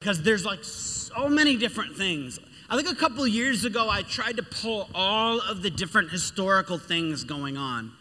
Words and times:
because 0.00 0.22
there's 0.22 0.46
like 0.46 0.64
so 0.64 1.28
many 1.28 1.56
different 1.56 1.94
things. 1.94 2.38
I 2.70 2.76
think 2.76 2.88
a 2.90 2.94
couple 2.94 3.26
years 3.26 3.66
ago, 3.66 3.90
I 3.90 4.00
tried 4.00 4.38
to 4.38 4.42
pull 4.42 4.88
all 4.94 5.40
of 5.42 5.60
the 5.60 5.68
different 5.68 6.10
historical 6.10 6.78
things 6.78 7.22
going 7.22 7.58
on. 7.58 7.92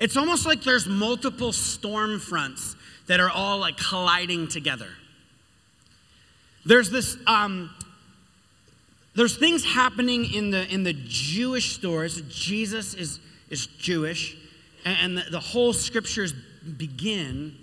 It's 0.00 0.16
almost 0.16 0.46
like 0.46 0.64
there's 0.64 0.88
multiple 0.88 1.52
storm 1.52 2.18
fronts 2.18 2.74
that 3.06 3.20
are 3.20 3.30
all 3.30 3.58
like 3.58 3.76
colliding 3.76 4.48
together. 4.48 4.88
There's 6.66 6.90
this, 6.90 7.16
um, 7.28 7.70
there's 9.14 9.36
things 9.36 9.64
happening 9.64 10.34
in 10.34 10.50
the 10.50 10.66
in 10.66 10.82
the 10.82 10.94
Jewish 11.06 11.76
stories. 11.76 12.20
Jesus 12.22 12.94
is 12.94 13.20
is 13.48 13.68
Jewish, 13.68 14.36
and, 14.84 15.18
the, 15.18 15.30
the, 15.30 15.38
whole 15.38 15.72
scriptures 15.72 16.32
begin. 16.32 17.54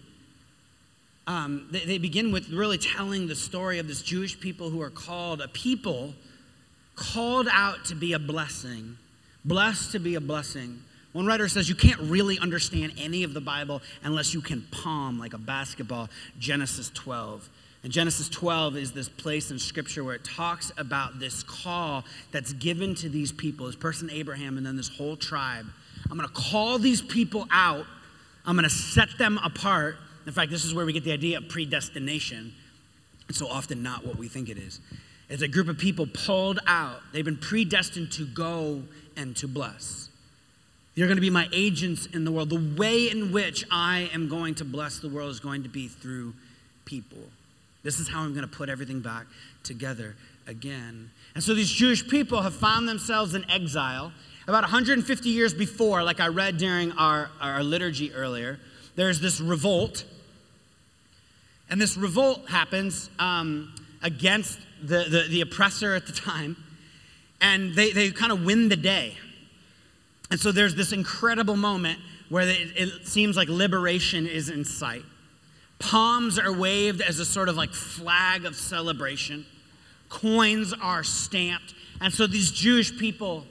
Um, 1.32 1.68
they, 1.71 1.86
they 1.86 1.98
begin 1.98 2.34
with 2.34 2.50
really 2.50 2.77
telling 2.77 3.25
the 3.25 3.36
story 3.36 3.80
of 3.80 3.88
this 3.88 4.02
Jewish 4.02 4.38
people 4.38 4.70
who 4.70 4.81
are 4.81 4.89
called 4.89 5.39
a 5.39 5.48
people 5.48 6.13
called 6.95 7.48
out 7.49 7.85
to 7.85 7.95
be 7.95 8.12
a 8.12 8.20
blessing, 8.20 8.98
blessed 9.45 9.94
to 9.94 9.99
be 9.99 10.16
a 10.16 10.20
blessing. 10.20 10.81
One 11.13 11.25
writer 11.25 11.48
says 11.48 11.70
you 11.70 11.75
can't 11.75 12.02
really 12.02 12.38
understand 12.38 12.91
any 12.98 13.23
of 13.23 13.34
the 13.34 13.39
Bible 13.39 13.81
unless 14.03 14.34
you 14.34 14.41
can 14.41 14.67
palm 14.72 15.20
like 15.20 15.34
a 15.34 15.38
basketball 15.38 16.09
Genesis 16.38 16.91
12. 16.94 17.50
And 17.84 17.94
Genesis 17.94 18.27
12 18.27 18.75
is 18.75 18.91
this 18.91 19.08
place 19.08 19.52
in 19.52 19.58
Scripture 19.58 20.03
where 20.03 20.16
it 20.16 20.25
talks 20.25 20.73
about 20.77 21.17
this 21.20 21.44
call 21.44 22.03
that's 22.34 22.52
given 22.52 22.94
to 22.95 23.08
these 23.08 23.31
people, 23.31 23.67
this 23.67 23.77
person 23.77 24.09
Abraham, 24.11 24.58
and 24.58 24.66
then 24.66 24.75
this 24.75 24.89
whole 24.89 25.16
tribe. 25.16 25.66
I'm 26.09 26.17
going 26.17 26.27
to 26.27 26.36
call 26.36 26.77
these 26.77 27.02
people 27.02 27.48
out, 27.52 27.86
I'm 28.45 28.58
going 28.58 28.67
to 28.67 28.70
set 28.70 29.17
them 29.17 29.39
apart. 29.41 29.95
In 30.25 30.34
fact, 30.34 30.52
this 30.52 30.66
is 30.66 30.73
where 30.73 30.85
we 30.85 30.93
get 30.93 31.03
the 31.03 31.11
idea 31.11 31.38
of 31.38 31.49
predestination. 31.49 32.53
It's 33.30 33.39
so 33.39 33.48
often 33.48 33.81
not 33.81 34.05
what 34.05 34.17
we 34.17 34.27
think 34.27 34.49
it 34.49 34.57
is. 34.57 34.80
It's 35.30 35.41
a 35.41 35.47
group 35.47 35.70
of 35.70 35.77
people 35.77 36.07
pulled 36.07 36.59
out, 36.67 36.99
they've 37.13 37.23
been 37.23 37.38
predestined 37.38 38.11
to 38.13 38.25
go 38.25 38.83
and 39.16 39.36
to 39.38 39.47
bless. 39.47 40.09
You're 40.94 41.08
going 41.08 41.17
to 41.17 41.22
be 41.22 41.30
my 41.30 41.47
agents 41.53 42.05
in 42.08 42.25
the 42.25 42.31
world. 42.31 42.50
The 42.50 42.75
way 42.78 43.09
in 43.09 43.31
which 43.31 43.66
I 43.72 44.09
am 44.13 44.28
going 44.28 44.55
to 44.55 44.66
bless 44.66 45.00
the 45.00 45.08
world 45.08 45.31
is 45.31 45.39
going 45.39 45.63
to 45.63 45.69
be 45.69 45.88
through 45.88 46.33
people. 46.83 47.19
This 47.83 48.00
is 48.00 48.09
how 48.09 48.22
I'm 48.22 48.33
going 48.33 48.47
to 48.47 48.53
put 48.53 48.69
everything 48.69 49.00
back 49.00 49.25
together 49.63 50.16
again. 50.47 51.09
And 51.33 51.44
so 51.44 51.53
these 51.53 51.72
Jewish 51.72 52.08
people 52.08 52.41
have 52.41 52.53
found 52.53 52.88
themselves 52.88 53.33
in 53.33 53.50
exile. 53.50 54.11
About 54.47 54.63
150 54.63 55.30
years 55.30 55.53
before, 55.53 56.03
like 56.03 56.19
I 56.19 56.28
read 56.28 56.58
during 56.58 56.91
our, 56.94 57.30
our 57.39 57.63
liturgy 57.63 58.13
earlier, 58.13 58.59
there's 58.95 59.22
this 59.22 59.39
revolt. 59.39 60.03
And 61.72 61.80
this 61.80 61.95
revolt 61.95 62.50
happens 62.50 63.09
um, 63.17 63.73
against 64.03 64.59
the, 64.83 65.05
the, 65.09 65.27
the 65.30 65.41
oppressor 65.41 65.95
at 65.95 66.05
the 66.05 66.11
time. 66.11 66.58
And 67.39 67.73
they, 67.73 67.91
they 67.91 68.11
kind 68.11 68.31
of 68.31 68.44
win 68.44 68.69
the 68.69 68.75
day. 68.75 69.17
And 70.30 70.39
so 70.39 70.52
there's 70.52 70.75
this 70.75 70.91
incredible 70.91 71.55
moment 71.55 72.00
where 72.30 72.47
it, 72.47 72.72
it 72.75 73.08
seems 73.08 73.36
like 73.36 73.47
liberation 73.47 74.28
is 74.28 74.50
in 74.50 74.66
sight. 74.66 75.03
Palms 75.80 76.38
are 76.38 76.53
waved 76.53 77.02
as 77.02 77.19
a 77.19 77.25
sort 77.25 77.50
of 77.50 77.55
like 77.55 77.72
flag 77.72 78.45
of 78.45 78.56
celebration. 78.56 79.45
Coins 80.09 80.73
are 80.73 81.03
stamped. 81.03 81.73
And 82.02 82.13
so 82.13 82.28
these 82.28 82.52
Jewish 82.52 82.97
people 82.97 83.45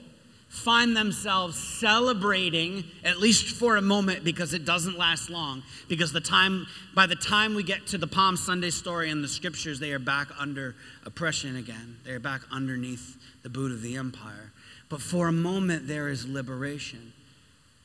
find 0.51 0.97
themselves 0.97 1.57
celebrating 1.57 2.83
at 3.05 3.17
least 3.19 3.55
for 3.55 3.77
a 3.77 3.81
moment 3.81 4.21
because 4.25 4.53
it 4.53 4.65
doesn't 4.65 4.97
last 4.97 5.29
long. 5.29 5.63
Because 5.87 6.11
the 6.11 6.19
time 6.19 6.67
by 6.93 7.07
the 7.07 7.15
time 7.15 7.55
we 7.55 7.63
get 7.63 7.87
to 7.87 7.97
the 7.97 8.05
palm 8.05 8.35
sunday 8.35 8.69
story 8.69 9.09
in 9.09 9.21
the 9.21 9.29
scriptures 9.29 9.79
they 9.79 9.93
are 9.93 9.99
back 9.99 10.27
under 10.37 10.75
oppression 11.05 11.55
again. 11.55 11.95
They 12.03 12.11
are 12.11 12.19
back 12.19 12.41
underneath 12.51 13.17
the 13.43 13.49
boot 13.49 13.71
of 13.71 13.81
the 13.81 13.95
empire. 13.95 14.51
But 14.89 15.01
for 15.01 15.29
a 15.29 15.31
moment 15.31 15.87
there 15.87 16.09
is 16.09 16.27
liberation. 16.27 17.13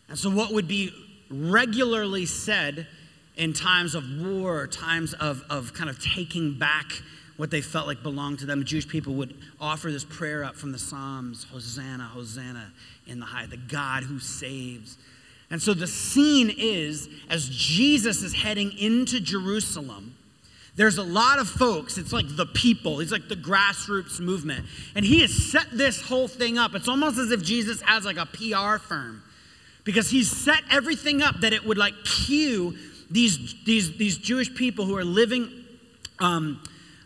And 0.09 0.19
so 0.19 0.29
what 0.29 0.53
would 0.53 0.67
be 0.67 0.91
regularly 1.31 2.27
said 2.27 2.89
in 3.37 3.53
times 3.53 3.95
of 3.95 4.03
war, 4.21 4.67
times 4.67 5.13
of, 5.15 5.45
of 5.49 5.73
kind 5.73 5.89
of 5.89 6.03
taking 6.03 6.59
back 6.59 7.01
what 7.37 7.51
they 7.51 7.61
felt 7.61 7.87
like 7.87 8.03
belonged 8.03 8.39
to 8.41 8.47
them. 8.47 8.61
The 8.61 8.65
Jewish 8.65 8.89
people 8.89 9.15
would 9.15 9.35
offer 9.61 9.91
this 9.91 10.05
prayer 10.05 10.45
up 10.45 10.57
from 10.57 10.73
the 10.73 10.79
Psalms 10.79 11.45
Hosanna, 11.45 12.05
Hosanna 12.05 12.73
in 13.07 13.21
the 13.21 13.27
high, 13.27 13.47
the 13.47 13.57
God 13.57 14.05
who 14.05 14.19
saves. 14.19 14.97
And 15.51 15.63
so 15.63 15.75
the 15.75 15.87
scene 15.87 16.53
is 16.57 17.09
as 17.31 17.49
Jesus 17.49 18.23
is 18.23 18.35
heading 18.35 18.77
into 18.79 19.21
Jerusalem, 19.21 20.17
there's 20.75 20.99
a 20.99 21.03
lot 21.03 21.39
of 21.39 21.49
folks. 21.49 21.97
It's 21.97 22.13
like 22.13 22.27
the 22.37 22.47
people, 22.47 23.01
it's 23.01 23.13
like 23.13 23.29
the 23.29 23.37
grassroots 23.37 24.21
movement. 24.21 24.67
And 24.95 25.05
he 25.05 25.21
has 25.23 25.33
set 25.33 25.67
this 25.73 26.03
whole 26.03 26.29
thing 26.29 26.59
up. 26.59 26.75
It's 26.75 26.89
almost 26.89 27.19
as 27.19 27.31
if 27.31 27.43
Jesus 27.43 27.81
has 27.83 28.05
like 28.05 28.19
a 28.19 28.27
PR 28.27 28.79
firm 28.79 29.23
because 29.85 30.11
he's 30.11 30.31
set 30.31 30.63
everything 30.71 31.23
up 31.23 31.41
that 31.41 31.53
it 31.53 31.65
would 31.65 31.79
like 31.79 31.95
cue 32.05 32.77
these, 33.11 33.55
these, 33.65 33.97
these 33.97 34.19
Jewish 34.19 34.53
people 34.55 34.85
who 34.85 34.97
are 34.97 35.05
living 35.05 35.49
um, 36.19 36.61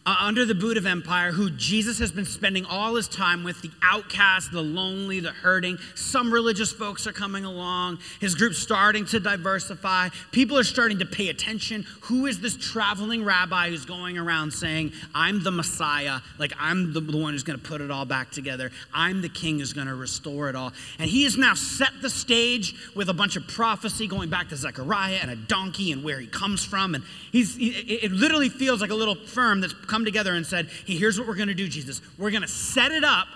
uh, 0.07 0.17
under 0.21 0.47
the 0.47 0.55
boot 0.55 0.79
of 0.79 0.87
empire, 0.87 1.31
who 1.31 1.51
Jesus 1.51 1.99
has 1.99 2.11
been 2.11 2.25
spending 2.25 2.65
all 2.65 2.95
his 2.95 3.07
time 3.07 3.45
with 3.45 3.61
the 3.61 3.71
outcast, 3.83 4.51
the 4.51 4.63
lonely, 4.63 5.21
the 5.21 5.31
hurting. 5.31 5.77
Some 5.95 6.33
religious 6.33 6.73
folks 6.73 7.07
are 7.07 7.13
coming 7.13 7.45
along. 7.45 7.99
His 8.19 8.35
group's 8.35 8.59
starting 8.59 9.05
to 9.07 9.21
diversify. 9.21 10.09
People 10.33 10.59
are 10.59 10.65
starting 10.65 11.01
to 11.01 11.07
pay 11.07 11.29
attention. 11.29 11.85
Who 12.03 12.25
is 12.25 12.41
this 12.41 12.57
traveling 12.57 13.25
rabbi 13.25 13.69
who's 13.69 13.85
going 13.85 14.17
around 14.17 14.53
saying, 14.53 14.93
I'm 15.15 15.43
the 15.43 15.51
Messiah? 15.51 16.21
Like, 16.39 16.53
I'm 16.59 16.95
the, 16.95 17.01
the 17.01 17.19
one 17.19 17.35
who's 17.35 17.43
going 17.43 17.59
to 17.59 17.65
put 17.65 17.83
it 17.83 17.91
all 17.91 18.07
back 18.07 18.31
together. 18.31 18.71
I'm 18.95 19.21
the 19.21 19.29
king 19.29 19.59
who's 19.59 19.75
going 19.75 19.87
to 19.87 19.95
restore 19.95 20.49
it 20.49 20.57
all. 20.57 20.73
And 20.99 21.11
he 21.11 21.25
has 21.25 21.37
now 21.37 21.53
set 21.53 21.91
the 22.01 22.11
stage 22.11 22.75
with 22.95 23.11
a 23.11 23.15
bunch 23.15 23.37
of 23.37 23.47
prophecy 23.47 24.07
going 24.07 24.31
back 24.31 24.49
to 24.49 24.57
Zechariah 24.57 25.19
and 25.21 25.31
a 25.31 25.37
donkey 25.37 25.93
and 25.93 26.03
where 26.03 26.21
he 26.21 26.27
comes 26.27 26.65
from. 26.65 26.95
And 26.95 27.05
he's, 27.31 27.57
it 27.59 28.13
literally 28.13 28.49
feels 28.49 28.81
like 28.81 28.91
a 28.91 28.95
little 28.95 29.15
firm 29.15 29.61
that's 29.61 29.75
come 29.91 30.05
together 30.05 30.35
and 30.35 30.47
said, 30.47 30.69
hey, 30.87 30.97
here's 30.97 31.19
what 31.19 31.29
we're 31.29 31.35
going 31.35 31.49
to 31.49 31.55
do, 31.55 31.69
Jesus. 31.69 32.01
We're 32.19 32.31
going 32.31 32.43
to 32.43 32.49
set 32.49 32.93
it 32.93 33.05
up 33.05 33.27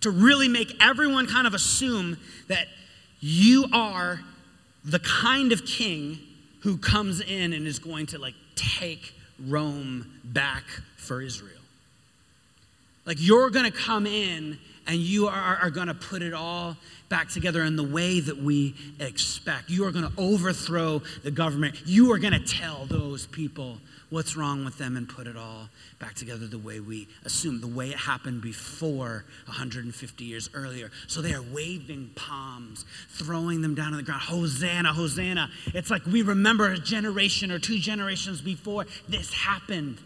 to 0.00 0.10
really 0.10 0.48
make 0.48 0.76
everyone 0.80 1.26
kind 1.26 1.46
of 1.46 1.54
assume 1.54 2.16
that 2.46 2.68
you 3.20 3.66
are 3.72 4.20
the 4.84 5.00
kind 5.00 5.52
of 5.52 5.66
king 5.66 6.18
who 6.60 6.76
comes 6.76 7.20
in 7.20 7.52
and 7.52 7.66
is 7.66 7.78
going 7.78 8.06
to 8.06 8.18
like 8.18 8.34
take 8.54 9.12
Rome 9.46 10.20
back 10.24 10.64
for 10.96 11.20
Israel. 11.20 11.52
Like 13.04 13.16
you're 13.20 13.50
going 13.50 13.64
to 13.64 13.76
come 13.76 14.06
in 14.06 14.58
and 14.86 14.96
you 14.96 15.28
are, 15.28 15.58
are 15.62 15.70
going 15.70 15.88
to 15.88 15.94
put 15.94 16.22
it 16.22 16.32
all 16.32 16.76
back 17.08 17.28
together 17.28 17.62
in 17.62 17.76
the 17.76 17.84
way 17.84 18.20
that 18.20 18.36
we 18.36 18.74
expect. 19.00 19.70
You 19.70 19.84
are 19.86 19.92
going 19.92 20.10
to 20.10 20.12
overthrow 20.18 21.02
the 21.22 21.30
government. 21.30 21.76
You 21.84 22.12
are 22.12 22.18
going 22.18 22.32
to 22.32 22.40
tell 22.40 22.86
those 22.86 23.26
people 23.26 23.78
what's 24.10 24.36
wrong 24.36 24.64
with 24.64 24.78
them 24.78 24.96
and 24.96 25.08
put 25.08 25.26
it 25.26 25.36
all 25.36 25.68
back 25.98 26.14
together 26.14 26.46
the 26.46 26.58
way 26.58 26.80
we 26.80 27.08
assume, 27.24 27.60
the 27.60 27.66
way 27.66 27.90
it 27.90 27.96
happened 27.96 28.40
before 28.40 29.24
150 29.46 30.24
years 30.24 30.48
earlier. 30.54 30.90
So 31.06 31.20
they 31.20 31.34
are 31.34 31.42
waving 31.42 32.12
palms, 32.14 32.84
throwing 33.10 33.60
them 33.60 33.74
down 33.74 33.92
on 33.92 33.98
the 33.98 34.02
ground. 34.02 34.22
Hosanna, 34.22 34.92
Hosanna. 34.92 35.50
It's 35.74 35.90
like 35.90 36.04
we 36.06 36.22
remember 36.22 36.72
a 36.72 36.78
generation 36.78 37.50
or 37.50 37.58
two 37.58 37.78
generations 37.78 38.40
before 38.40 38.86
this 39.08 39.32
happened. 39.32 39.98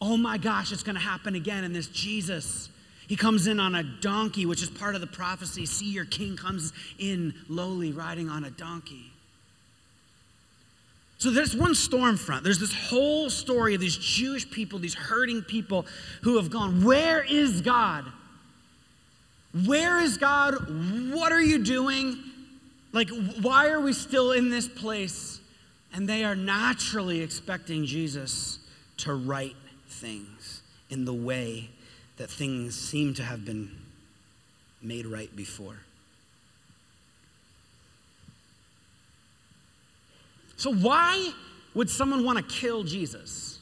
Oh 0.00 0.16
my 0.16 0.36
gosh, 0.36 0.72
it's 0.72 0.82
going 0.82 0.96
to 0.96 1.00
happen 1.00 1.34
again. 1.34 1.64
And 1.64 1.74
this 1.74 1.86
Jesus, 1.86 2.68
he 3.06 3.16
comes 3.16 3.46
in 3.46 3.60
on 3.60 3.74
a 3.74 3.82
donkey, 3.82 4.46
which 4.46 4.62
is 4.62 4.68
part 4.68 4.94
of 4.94 5.00
the 5.00 5.06
prophecy. 5.06 5.64
See, 5.64 5.90
your 5.90 6.04
king 6.04 6.36
comes 6.36 6.72
in 6.98 7.34
lowly, 7.48 7.92
riding 7.92 8.28
on 8.28 8.44
a 8.44 8.50
donkey. 8.50 9.12
So 11.22 11.30
there's 11.30 11.54
one 11.54 11.76
storm 11.76 12.16
front. 12.16 12.42
There's 12.42 12.58
this 12.58 12.74
whole 12.74 13.30
story 13.30 13.76
of 13.76 13.80
these 13.80 13.96
Jewish 13.96 14.50
people, 14.50 14.80
these 14.80 14.94
hurting 14.94 15.42
people 15.42 15.86
who 16.22 16.36
have 16.36 16.50
gone, 16.50 16.82
Where 16.82 17.22
is 17.22 17.60
God? 17.60 18.06
Where 19.64 20.00
is 20.00 20.16
God? 20.18 20.54
What 21.14 21.30
are 21.30 21.40
you 21.40 21.62
doing? 21.62 22.18
Like, 22.90 23.08
why 23.40 23.68
are 23.68 23.80
we 23.80 23.92
still 23.92 24.32
in 24.32 24.50
this 24.50 24.66
place? 24.66 25.40
And 25.92 26.08
they 26.08 26.24
are 26.24 26.34
naturally 26.34 27.20
expecting 27.20 27.86
Jesus 27.86 28.58
to 28.96 29.14
right 29.14 29.54
things 29.86 30.62
in 30.90 31.04
the 31.04 31.14
way 31.14 31.70
that 32.16 32.30
things 32.30 32.74
seem 32.74 33.14
to 33.14 33.22
have 33.22 33.44
been 33.44 33.70
made 34.82 35.06
right 35.06 35.34
before. 35.36 35.76
So, 40.62 40.72
why 40.72 41.32
would 41.74 41.90
someone 41.90 42.24
want 42.24 42.38
to 42.38 42.44
kill 42.44 42.84
Jesus? 42.84 43.58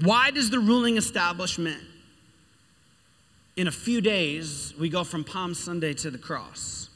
Why 0.00 0.30
does 0.30 0.48
the 0.48 0.60
ruling 0.60 0.96
establishment, 0.96 1.82
in 3.54 3.66
a 3.66 3.70
few 3.70 4.00
days, 4.00 4.72
we 4.80 4.88
go 4.88 5.04
from 5.04 5.24
Palm 5.24 5.52
Sunday 5.52 5.92
to 5.92 6.10
the 6.10 6.16
cross? 6.16 6.88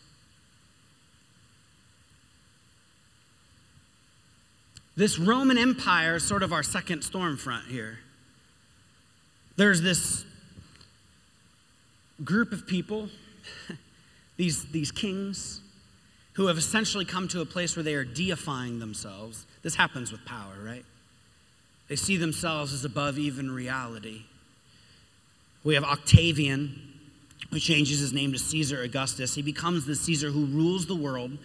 This 4.97 5.19
Roman 5.19 5.59
Empire 5.59 6.17
is 6.17 6.27
sort 6.27 6.43
of 6.43 6.55
our 6.55 6.63
second 6.63 7.03
storm 7.03 7.37
front 7.37 7.67
here. 7.67 7.99
There's 9.57 9.83
this 9.83 10.25
group 12.25 12.53
of 12.53 12.67
people, 12.67 13.11
these, 14.39 14.65
these 14.73 14.91
kings, 14.91 15.61
who 16.37 16.49
have 16.49 16.59
essentially 16.59 17.07
come 17.07 17.27
to 17.29 17.41
a 17.41 17.47
place 17.47 17.77
where 17.77 17.83
they 17.83 17.95
are 17.95 18.05
deifying 18.05 18.79
themselves. 18.79 19.47
This 19.63 19.75
happens 19.75 20.13
with 20.13 20.23
power, 20.27 20.53
right? 20.63 20.85
They 21.89 21.97
see 21.97 22.19
themselves 22.19 22.75
as 22.75 22.85
above 22.85 23.19
even 23.19 23.51
reality. 23.51 24.23
We 25.65 25.75
have 25.75 25.85
Octavian, 25.85 26.79
who 27.51 27.59
changes 27.59 28.01
his 28.01 28.13
name 28.13 28.33
to 28.33 28.39
Caesar 28.39 28.83
Augustus. 28.83 29.35
He 29.35 29.41
becomes 29.41 29.87
the 29.87 29.95
Caesar 29.95 30.31
who 30.31 30.45
rules 30.45 30.85
the 30.85 30.95
world 30.95 31.39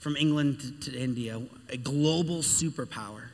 from 0.00 0.16
England 0.16 0.58
to, 0.60 0.90
to 0.90 0.98
India, 0.98 1.40
a 1.70 1.76
global 1.76 2.38
superpower. 2.38 3.28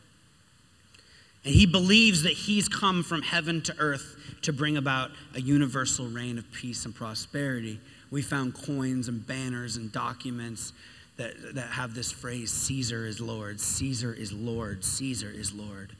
And 1.44 1.54
he 1.54 1.64
believes 1.64 2.22
that 2.24 2.34
he's 2.34 2.68
come 2.68 3.02
from 3.02 3.22
heaven 3.22 3.62
to 3.62 3.74
earth 3.78 4.16
to 4.42 4.52
bring 4.52 4.76
about 4.76 5.10
a 5.34 5.40
universal 5.40 6.06
reign 6.06 6.36
of 6.36 6.52
peace 6.52 6.84
and 6.84 6.94
prosperity. 6.94 7.80
We 8.12 8.20
found 8.20 8.54
coins 8.54 9.08
and 9.08 9.26
banners 9.26 9.76
and 9.76 9.90
documents 9.90 10.74
that, 11.16 11.54
that 11.54 11.68
have 11.70 11.94
this 11.94 12.12
phrase 12.12 12.52
Caesar 12.52 13.06
is 13.06 13.20
Lord, 13.20 13.58
Caesar 13.58 14.12
is 14.12 14.32
Lord, 14.32 14.84
Caesar 14.84 15.30
is 15.30 15.52
Lord. 15.52 15.92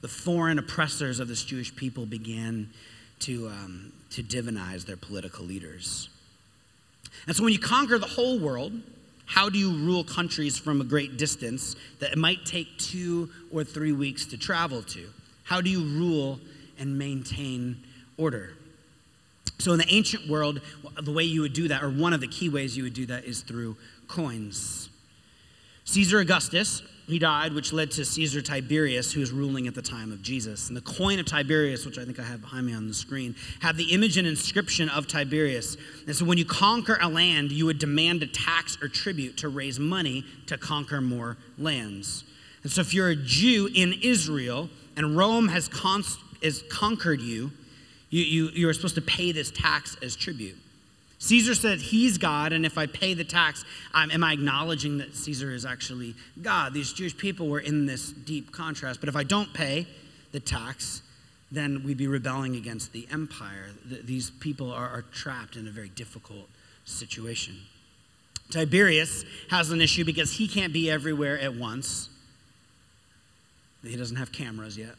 The 0.00 0.08
foreign 0.08 0.60
oppressors 0.60 1.18
of 1.18 1.26
this 1.26 1.42
Jewish 1.42 1.74
people 1.74 2.06
began 2.06 2.70
to, 3.20 3.48
um, 3.48 3.92
to 4.10 4.22
divinize 4.22 4.86
their 4.86 4.96
political 4.96 5.44
leaders. 5.44 6.08
And 7.26 7.34
so 7.34 7.42
when 7.42 7.52
you 7.52 7.58
conquer 7.58 7.98
the 7.98 8.06
whole 8.06 8.38
world, 8.38 8.72
how 9.26 9.48
do 9.48 9.58
you 9.58 9.72
rule 9.72 10.04
countries 10.04 10.56
from 10.56 10.80
a 10.80 10.84
great 10.84 11.16
distance 11.16 11.74
that 11.98 12.12
it 12.12 12.18
might 12.18 12.46
take 12.46 12.78
two 12.78 13.30
or 13.52 13.64
three 13.64 13.92
weeks 13.92 14.24
to 14.26 14.38
travel 14.38 14.82
to? 14.84 15.08
How 15.42 15.60
do 15.60 15.70
you 15.70 15.82
rule 15.82 16.38
and 16.78 16.96
maintain 16.96 17.82
order? 18.16 18.52
So, 19.58 19.72
in 19.72 19.78
the 19.78 19.92
ancient 19.92 20.28
world, 20.28 20.60
the 21.02 21.12
way 21.12 21.24
you 21.24 21.40
would 21.40 21.52
do 21.52 21.68
that, 21.68 21.82
or 21.82 21.90
one 21.90 22.12
of 22.12 22.20
the 22.20 22.28
key 22.28 22.48
ways 22.48 22.76
you 22.76 22.84
would 22.84 22.94
do 22.94 23.06
that, 23.06 23.24
is 23.24 23.42
through 23.42 23.76
coins. 24.06 24.88
Caesar 25.84 26.20
Augustus 26.20 26.82
he 27.08 27.18
died, 27.18 27.54
which 27.54 27.72
led 27.72 27.90
to 27.92 28.04
Caesar 28.04 28.42
Tiberius, 28.42 29.12
who 29.12 29.20
was 29.20 29.32
ruling 29.32 29.66
at 29.66 29.74
the 29.74 29.80
time 29.80 30.12
of 30.12 30.20
Jesus. 30.20 30.68
And 30.68 30.76
the 30.76 30.82
coin 30.82 31.18
of 31.18 31.24
Tiberius, 31.24 31.86
which 31.86 31.98
I 31.98 32.04
think 32.04 32.20
I 32.20 32.22
have 32.22 32.42
behind 32.42 32.66
me 32.66 32.74
on 32.74 32.86
the 32.86 32.92
screen, 32.92 33.34
had 33.60 33.78
the 33.78 33.94
image 33.94 34.18
and 34.18 34.28
inscription 34.28 34.90
of 34.90 35.06
Tiberius. 35.06 35.78
And 36.06 36.14
so 36.14 36.26
when 36.26 36.36
you 36.36 36.44
conquer 36.44 36.98
a 37.00 37.08
land, 37.08 37.50
you 37.50 37.64
would 37.64 37.78
demand 37.78 38.22
a 38.22 38.26
tax 38.26 38.76
or 38.82 38.88
tribute 38.88 39.38
to 39.38 39.48
raise 39.48 39.78
money 39.78 40.26
to 40.48 40.58
conquer 40.58 41.00
more 41.00 41.38
lands. 41.56 42.24
And 42.62 42.70
so 42.70 42.82
if 42.82 42.92
you're 42.92 43.08
a 43.08 43.16
Jew 43.16 43.70
in 43.74 43.94
Israel 44.02 44.68
and 44.94 45.16
Rome 45.16 45.48
has, 45.48 45.66
const- 45.68 46.20
has 46.42 46.62
conquered 46.70 47.22
you, 47.22 47.52
you, 48.10 48.22
you, 48.22 48.48
you 48.54 48.68
are 48.68 48.74
supposed 48.74 48.94
to 48.94 49.02
pay 49.02 49.32
this 49.32 49.50
tax 49.50 49.96
as 50.02 50.16
tribute. 50.16 50.56
Caesar 51.20 51.54
said 51.54 51.80
he's 51.80 52.16
God, 52.16 52.52
and 52.52 52.64
if 52.64 52.78
I 52.78 52.86
pay 52.86 53.12
the 53.12 53.24
tax, 53.24 53.64
um, 53.92 54.10
am 54.10 54.22
I 54.22 54.32
acknowledging 54.32 54.98
that 54.98 55.16
Caesar 55.16 55.50
is 55.50 55.66
actually 55.66 56.14
God? 56.40 56.72
These 56.74 56.92
Jewish 56.92 57.16
people 57.16 57.48
were 57.48 57.58
in 57.58 57.86
this 57.86 58.12
deep 58.12 58.52
contrast. 58.52 59.00
But 59.00 59.08
if 59.08 59.16
I 59.16 59.24
don't 59.24 59.52
pay 59.52 59.88
the 60.30 60.38
tax, 60.38 61.02
then 61.50 61.82
we'd 61.84 61.96
be 61.96 62.06
rebelling 62.06 62.54
against 62.54 62.92
the 62.92 63.08
empire. 63.10 63.70
The, 63.84 63.96
these 63.96 64.30
people 64.30 64.70
are, 64.72 64.88
are 64.88 65.02
trapped 65.12 65.56
in 65.56 65.66
a 65.66 65.70
very 65.70 65.88
difficult 65.88 66.48
situation. 66.84 67.56
Tiberius 68.50 69.24
has 69.50 69.70
an 69.70 69.80
issue 69.80 70.04
because 70.04 70.32
he 70.32 70.46
can't 70.46 70.72
be 70.72 70.90
everywhere 70.90 71.38
at 71.38 71.54
once. 71.54 72.10
He 73.82 73.96
doesn't 73.96 74.16
have 74.16 74.30
cameras 74.30 74.78
yet. 74.78 74.94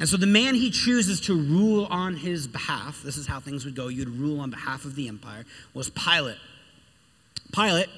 And 0.00 0.08
so 0.08 0.16
the 0.16 0.26
man 0.26 0.54
he 0.54 0.70
chooses 0.70 1.20
to 1.26 1.34
rule 1.34 1.86
on 1.90 2.16
his 2.16 2.48
behalf, 2.48 3.02
this 3.04 3.18
is 3.18 3.26
how 3.26 3.38
things 3.38 3.66
would 3.66 3.74
go, 3.74 3.88
you'd 3.88 4.08
rule 4.08 4.40
on 4.40 4.48
behalf 4.48 4.86
of 4.86 4.96
the 4.96 5.08
empire, 5.08 5.44
was 5.74 5.90
Pilate. 5.90 6.38
Pilate 7.52 7.90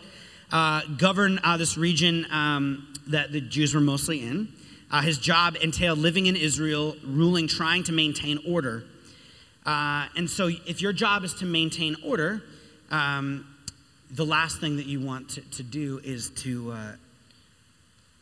uh, 0.50 0.82
governed 0.98 1.38
uh, 1.44 1.56
this 1.56 1.78
region 1.78 2.26
um, 2.32 2.92
that 3.06 3.30
the 3.30 3.40
Jews 3.40 3.72
were 3.72 3.80
mostly 3.80 4.20
in. 4.20 4.48
Uh, 4.90 5.00
his 5.00 5.16
job 5.16 5.56
entailed 5.62 6.00
living 6.00 6.26
in 6.26 6.34
Israel, 6.34 6.96
ruling, 7.06 7.46
trying 7.46 7.84
to 7.84 7.92
maintain 7.92 8.40
order. 8.48 8.82
Uh, 9.64 10.08
and 10.16 10.28
so, 10.28 10.48
if 10.66 10.82
your 10.82 10.92
job 10.92 11.22
is 11.22 11.32
to 11.34 11.46
maintain 11.46 11.96
order, 12.04 12.42
um, 12.90 13.46
the 14.10 14.26
last 14.26 14.60
thing 14.60 14.76
that 14.76 14.86
you 14.86 15.00
want 15.00 15.30
to, 15.30 15.40
to 15.52 15.62
do 15.62 16.00
is 16.02 16.30
to, 16.30 16.72
uh, 16.72 16.92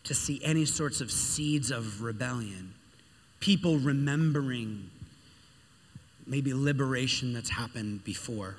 to 0.04 0.14
see 0.14 0.38
any 0.44 0.66
sorts 0.66 1.00
of 1.00 1.10
seeds 1.10 1.70
of 1.70 2.02
rebellion 2.02 2.74
people 3.40 3.78
remembering 3.78 4.90
maybe 6.26 6.54
liberation 6.54 7.32
that's 7.32 7.50
happened 7.50 8.04
before. 8.04 8.56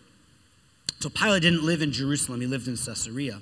So 0.99 1.09
Pilate 1.09 1.43
didn't 1.43 1.63
live 1.63 1.81
in 1.81 1.91
Jerusalem, 1.91 2.41
he 2.41 2.47
lived 2.47 2.67
in 2.67 2.75
Caesarea. 2.75 3.41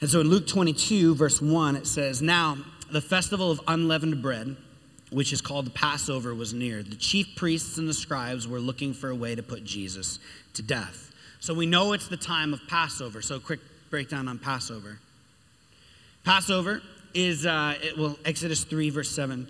And 0.00 0.10
so 0.10 0.20
in 0.20 0.28
Luke 0.28 0.46
22, 0.46 1.14
verse 1.14 1.40
1, 1.40 1.76
it 1.76 1.86
says, 1.86 2.20
Now 2.20 2.58
the 2.90 3.00
festival 3.00 3.50
of 3.50 3.60
unleavened 3.68 4.22
bread, 4.22 4.56
which 5.10 5.32
is 5.32 5.40
called 5.40 5.66
the 5.66 5.70
Passover, 5.70 6.34
was 6.34 6.52
near. 6.52 6.82
The 6.82 6.96
chief 6.96 7.36
priests 7.36 7.78
and 7.78 7.88
the 7.88 7.94
scribes 7.94 8.48
were 8.48 8.60
looking 8.60 8.94
for 8.94 9.10
a 9.10 9.14
way 9.14 9.34
to 9.34 9.42
put 9.42 9.64
Jesus 9.64 10.18
to 10.54 10.62
death. 10.62 11.12
So 11.38 11.54
we 11.54 11.66
know 11.66 11.92
it's 11.92 12.08
the 12.08 12.16
time 12.16 12.52
of 12.52 12.60
Passover. 12.68 13.22
So, 13.22 13.40
quick 13.40 13.60
breakdown 13.88 14.28
on 14.28 14.38
Passover. 14.38 14.98
Passover 16.24 16.82
is, 17.14 17.46
uh, 17.46 17.74
it, 17.82 17.98
well, 17.98 18.18
Exodus 18.24 18.64
3, 18.64 18.90
verse 18.90 19.10
7 19.10 19.48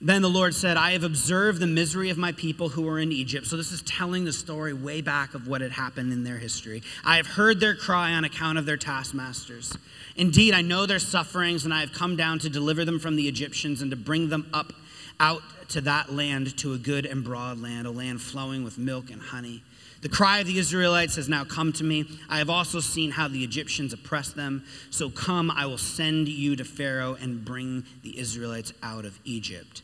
then 0.00 0.22
the 0.22 0.30
Lord 0.30 0.54
said, 0.54 0.76
I 0.76 0.92
have 0.92 1.02
observed 1.02 1.58
the 1.58 1.66
misery 1.66 2.10
of 2.10 2.18
my 2.18 2.30
people 2.30 2.68
who 2.68 2.88
are 2.88 3.00
in 3.00 3.10
Egypt. 3.10 3.46
So, 3.48 3.56
this 3.56 3.72
is 3.72 3.82
telling 3.82 4.24
the 4.24 4.32
story 4.32 4.72
way 4.72 5.00
back 5.00 5.34
of 5.34 5.48
what 5.48 5.60
had 5.60 5.72
happened 5.72 6.12
in 6.12 6.22
their 6.22 6.38
history. 6.38 6.82
I 7.04 7.16
have 7.16 7.26
heard 7.26 7.58
their 7.58 7.74
cry 7.74 8.12
on 8.12 8.24
account 8.24 8.58
of 8.58 8.66
their 8.66 8.76
taskmasters. 8.76 9.76
Indeed, 10.14 10.54
I 10.54 10.62
know 10.62 10.86
their 10.86 11.00
sufferings, 11.00 11.64
and 11.64 11.74
I 11.74 11.80
have 11.80 11.92
come 11.92 12.14
down 12.14 12.38
to 12.40 12.48
deliver 12.48 12.84
them 12.84 13.00
from 13.00 13.16
the 13.16 13.26
Egyptians 13.26 13.82
and 13.82 13.90
to 13.90 13.96
bring 13.96 14.28
them 14.28 14.48
up 14.52 14.72
out 15.18 15.42
to 15.70 15.80
that 15.80 16.12
land, 16.12 16.56
to 16.58 16.74
a 16.74 16.78
good 16.78 17.04
and 17.04 17.24
broad 17.24 17.60
land, 17.60 17.86
a 17.86 17.90
land 17.90 18.22
flowing 18.22 18.62
with 18.62 18.78
milk 18.78 19.10
and 19.10 19.20
honey. 19.20 19.64
The 20.00 20.08
cry 20.08 20.38
of 20.38 20.46
the 20.46 20.58
Israelites 20.58 21.16
has 21.16 21.28
now 21.28 21.44
come 21.44 21.72
to 21.72 21.82
me. 21.82 22.08
I 22.28 22.38
have 22.38 22.48
also 22.48 22.78
seen 22.78 23.10
how 23.10 23.26
the 23.26 23.42
Egyptians 23.42 23.92
oppress 23.92 24.30
them. 24.30 24.64
So 24.90 25.10
come, 25.10 25.50
I 25.50 25.66
will 25.66 25.76
send 25.76 26.28
you 26.28 26.54
to 26.54 26.64
Pharaoh 26.64 27.16
and 27.20 27.44
bring 27.44 27.84
the 28.04 28.16
Israelites 28.16 28.72
out 28.80 29.04
of 29.04 29.18
Egypt. 29.24 29.82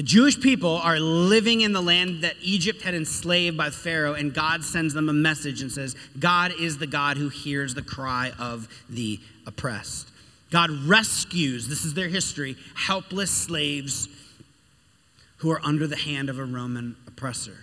The 0.00 0.06
Jewish 0.06 0.40
people 0.40 0.76
are 0.76 0.98
living 0.98 1.60
in 1.60 1.74
the 1.74 1.82
land 1.82 2.22
that 2.22 2.36
Egypt 2.40 2.80
had 2.80 2.94
enslaved 2.94 3.58
by 3.58 3.68
Pharaoh, 3.68 4.14
and 4.14 4.32
God 4.32 4.64
sends 4.64 4.94
them 4.94 5.10
a 5.10 5.12
message 5.12 5.60
and 5.60 5.70
says, 5.70 5.94
God 6.18 6.54
is 6.58 6.78
the 6.78 6.86
God 6.86 7.18
who 7.18 7.28
hears 7.28 7.74
the 7.74 7.82
cry 7.82 8.32
of 8.38 8.66
the 8.88 9.20
oppressed. 9.46 10.08
God 10.50 10.70
rescues, 10.70 11.68
this 11.68 11.84
is 11.84 11.92
their 11.92 12.08
history, 12.08 12.56
helpless 12.74 13.30
slaves 13.30 14.08
who 15.36 15.50
are 15.50 15.60
under 15.62 15.86
the 15.86 15.96
hand 15.96 16.30
of 16.30 16.38
a 16.38 16.46
Roman 16.46 16.96
oppressor. 17.06 17.58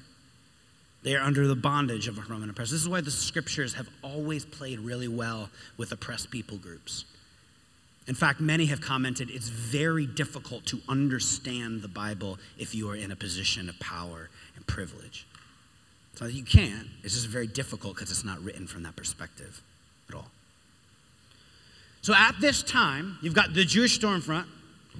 They 1.01 1.15
are 1.15 1.24
under 1.24 1.48
the 1.48 1.56
bondage 1.56 2.08
of 2.08 2.20
a 2.20 2.32
Roman 2.32 2.51
oppressor. 2.51 2.75
This 2.75 2.84
is 2.84 2.89
why 2.89 3.01
the 3.01 3.10
scriptures 3.10 3.74
have 3.74 3.89
always 4.03 4.46
played 4.46 4.79
really 4.79 5.08
well 5.08 5.50
with 5.77 5.91
oppressed 5.91 6.29
people 6.29 6.58
groups. 6.58 7.03
In 8.08 8.16
fact, 8.16 8.40
many 8.40 8.66
have 8.68 8.80
commented 8.80 9.30
it's 9.30 9.50
very 9.50 10.06
difficult 10.06 10.66
to 10.68 10.80
understand 10.88 11.82
the 11.82 11.90
Bible 11.90 12.40
if 12.58 12.74
you 12.74 12.90
are 12.90 12.96
in 12.96 13.12
a 13.12 13.16
position 13.16 13.68
of 13.68 13.78
power 13.80 14.30
and 14.56 14.66
privilege. 14.66 15.28
So 16.16 16.26
you 16.26 16.44
can't. 16.44 16.88
It's 17.04 17.14
just 17.14 17.28
very 17.28 17.48
difficult 17.48 17.96
because 17.96 18.10
it's 18.10 18.24
not 18.24 18.42
written 18.42 18.66
from 18.66 18.84
that 18.84 18.96
perspective 18.96 19.62
at 20.10 20.16
all. 20.16 20.30
So 22.02 22.14
at 22.16 22.36
this 22.40 22.64
time, 22.64 23.18
you've 23.22 23.36
got 23.36 23.54
the 23.54 23.66
Jewish 23.66 24.00
stormfront, 24.00 24.46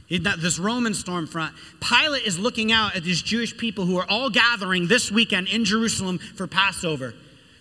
you've 0.10 0.24
got 0.24 0.42
this 0.42 0.60
Roman 0.60 0.92
stormfront. 0.92 1.54
Pilate 1.80 2.28
is 2.28 2.38
looking 2.38 2.74
out 2.74 2.96
at 2.96 3.04
these 3.04 3.22
Jewish 3.22 3.58
people 3.58 3.86
who 3.86 3.98
are 3.98 4.06
all 4.10 4.30
gathering 4.30 4.88
this 4.88 5.10
weekend 5.10 5.48
in 5.48 5.64
Jerusalem 5.64 6.18
for 6.18 6.46
Passover. 6.46 7.14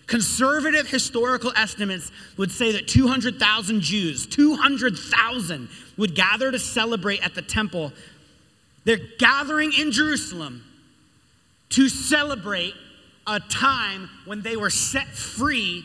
Conservative 0.07 0.87
historical 0.87 1.51
estimates 1.55 2.11
would 2.37 2.49
say 2.49 2.71
that 2.71 2.87
200,000 2.87 3.81
Jews, 3.81 4.25
200,000, 4.25 5.69
would 5.97 6.15
gather 6.15 6.49
to 6.49 6.57
celebrate 6.57 7.23
at 7.23 7.35
the 7.35 7.41
temple. 7.41 7.91
They're 8.85 8.99
gathering 9.19 9.73
in 9.73 9.91
Jerusalem 9.91 10.63
to 11.71 11.89
celebrate 11.89 12.73
a 13.27 13.41
time 13.41 14.09
when 14.23 14.41
they 14.41 14.55
were 14.55 14.69
set 14.69 15.07
free 15.07 15.83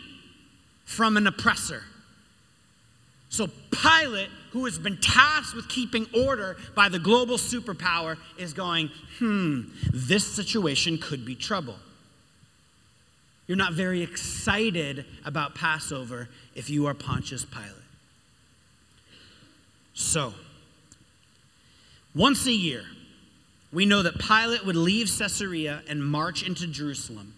from 0.84 1.16
an 1.16 1.26
oppressor. 1.26 1.82
So 3.28 3.48
Pilate, 3.72 4.28
who 4.52 4.66
has 4.66 4.78
been 4.78 4.98
tasked 4.98 5.56
with 5.56 5.68
keeping 5.68 6.06
order 6.14 6.56
by 6.76 6.88
the 6.88 7.00
global 7.00 7.38
superpower, 7.38 8.18
is 8.38 8.52
going, 8.52 8.90
hmm, 9.18 9.62
this 9.92 10.24
situation 10.24 10.98
could 10.98 11.24
be 11.24 11.34
trouble. 11.34 11.76
You're 13.46 13.56
not 13.56 13.72
very 13.72 14.02
excited 14.02 15.04
about 15.24 15.54
Passover 15.54 16.28
if 16.54 16.70
you 16.70 16.86
are 16.86 16.94
Pontius 16.94 17.44
Pilate. 17.44 17.70
So, 19.94 20.32
once 22.14 22.46
a 22.46 22.52
year, 22.52 22.84
we 23.72 23.86
know 23.86 24.02
that 24.02 24.18
Pilate 24.18 24.64
would 24.64 24.76
leave 24.76 25.10
Caesarea 25.18 25.82
and 25.88 26.04
march 26.04 26.46
into 26.46 26.66
Jerusalem, 26.66 27.34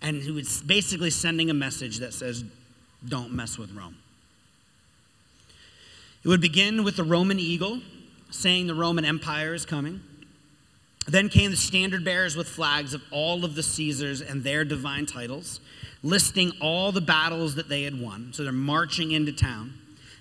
and 0.00 0.22
he 0.22 0.30
was 0.30 0.62
basically 0.62 1.10
sending 1.10 1.50
a 1.50 1.54
message 1.54 1.98
that 1.98 2.14
says, 2.14 2.44
Don't 3.06 3.32
mess 3.32 3.58
with 3.58 3.72
Rome. 3.72 3.96
It 6.24 6.28
would 6.28 6.40
begin 6.40 6.84
with 6.84 6.96
the 6.96 7.04
Roman 7.04 7.38
eagle 7.38 7.80
saying 8.30 8.66
the 8.66 8.74
Roman 8.74 9.04
Empire 9.04 9.54
is 9.54 9.64
coming. 9.64 10.00
Then 11.08 11.30
came 11.30 11.50
the 11.50 11.56
standard 11.56 12.04
bearers 12.04 12.36
with 12.36 12.48
flags 12.48 12.92
of 12.92 13.02
all 13.10 13.44
of 13.44 13.54
the 13.54 13.62
Caesars 13.62 14.20
and 14.20 14.44
their 14.44 14.62
divine 14.62 15.06
titles, 15.06 15.60
listing 16.02 16.52
all 16.60 16.92
the 16.92 17.00
battles 17.00 17.54
that 17.54 17.68
they 17.68 17.84
had 17.84 17.98
won. 17.98 18.32
So 18.34 18.44
they're 18.44 18.52
marching 18.52 19.12
into 19.12 19.32
town. 19.32 19.72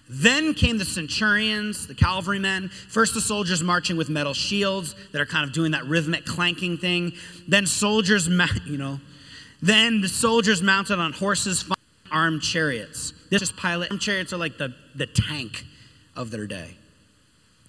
Then 0.09 0.53
came 0.53 0.77
the 0.77 0.85
centurions, 0.85 1.87
the 1.87 1.93
cavalrymen. 1.93 2.69
First, 2.69 3.13
the 3.13 3.19
soldiers 3.19 3.61
marching 3.61 3.97
with 3.97 4.09
metal 4.09 4.33
shields 4.33 4.95
that 5.11 5.19
are 5.19 5.25
kind 5.25 5.43
of 5.43 5.51
doing 5.51 5.71
that 5.71 5.83
rhythmic 5.85 6.25
clanking 6.25 6.77
thing. 6.77 7.11
Then, 7.45 7.65
soldiers, 7.65 8.27
you 8.65 8.77
know, 8.77 9.01
then 9.61 9.99
the 9.99 10.07
soldiers 10.07 10.61
mounted 10.61 10.99
on 10.99 11.11
horses, 11.11 11.69
armed 12.09 12.41
chariots. 12.41 13.11
This 13.29 13.41
is 13.41 13.51
Pilate. 13.51 13.91
Armed 13.91 14.01
chariots 14.01 14.31
are 14.31 14.37
like 14.37 14.57
the, 14.57 14.73
the 14.95 15.07
tank 15.07 15.65
of 16.15 16.31
their 16.31 16.47
day. 16.47 16.77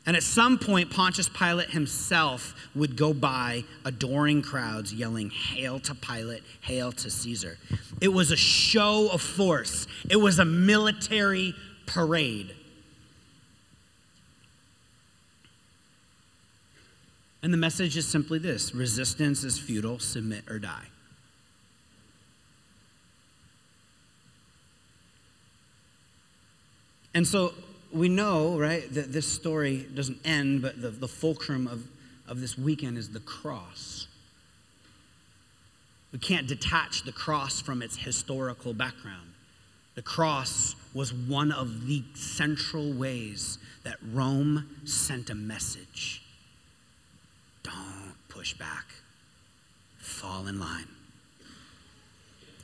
And 0.08 0.16
at 0.16 0.22
some 0.22 0.58
point, 0.58 0.90
Pontius 0.90 1.28
Pilate 1.28 1.68
himself 1.68 2.54
would 2.74 2.96
go 2.96 3.12
by, 3.12 3.64
adoring 3.84 4.40
crowds, 4.40 4.90
yelling, 4.90 5.28
Hail 5.28 5.78
to 5.80 5.94
Pilate, 5.94 6.42
hail 6.62 6.92
to 6.92 7.10
Caesar. 7.10 7.58
It 8.00 8.08
was 8.08 8.30
a 8.30 8.36
show 8.36 9.10
of 9.12 9.20
force, 9.20 9.86
it 10.08 10.16
was 10.16 10.38
a 10.38 10.46
military 10.46 11.54
parade. 11.84 12.54
And 17.42 17.52
the 17.52 17.58
message 17.58 17.94
is 17.98 18.08
simply 18.08 18.38
this 18.38 18.74
resistance 18.74 19.44
is 19.44 19.58
futile, 19.58 19.98
submit 19.98 20.50
or 20.50 20.58
die. 20.58 20.86
And 27.12 27.26
so 27.26 27.52
we 27.92 28.08
know, 28.08 28.58
right, 28.58 28.92
that 28.94 29.12
this 29.12 29.30
story 29.30 29.86
doesn't 29.94 30.18
end, 30.24 30.62
but 30.62 30.80
the, 30.80 30.90
the 30.90 31.08
fulcrum 31.08 31.66
of, 31.66 31.86
of 32.26 32.40
this 32.40 32.58
weekend 32.58 32.98
is 32.98 33.10
the 33.10 33.20
cross. 33.20 34.06
We 36.12 36.18
can't 36.18 36.46
detach 36.46 37.02
the 37.04 37.12
cross 37.12 37.60
from 37.60 37.82
its 37.82 37.96
historical 37.96 38.72
background. 38.72 39.32
The 39.94 40.02
cross 40.02 40.74
was 40.94 41.12
one 41.12 41.52
of 41.52 41.86
the 41.86 42.02
central 42.14 42.92
ways 42.92 43.58
that 43.82 43.96
Rome 44.12 44.68
sent 44.84 45.28
a 45.30 45.34
message. 45.34 46.22
Don't 47.62 48.14
push 48.28 48.54
back, 48.54 48.86
fall 49.98 50.46
in 50.46 50.60
line. 50.60 50.86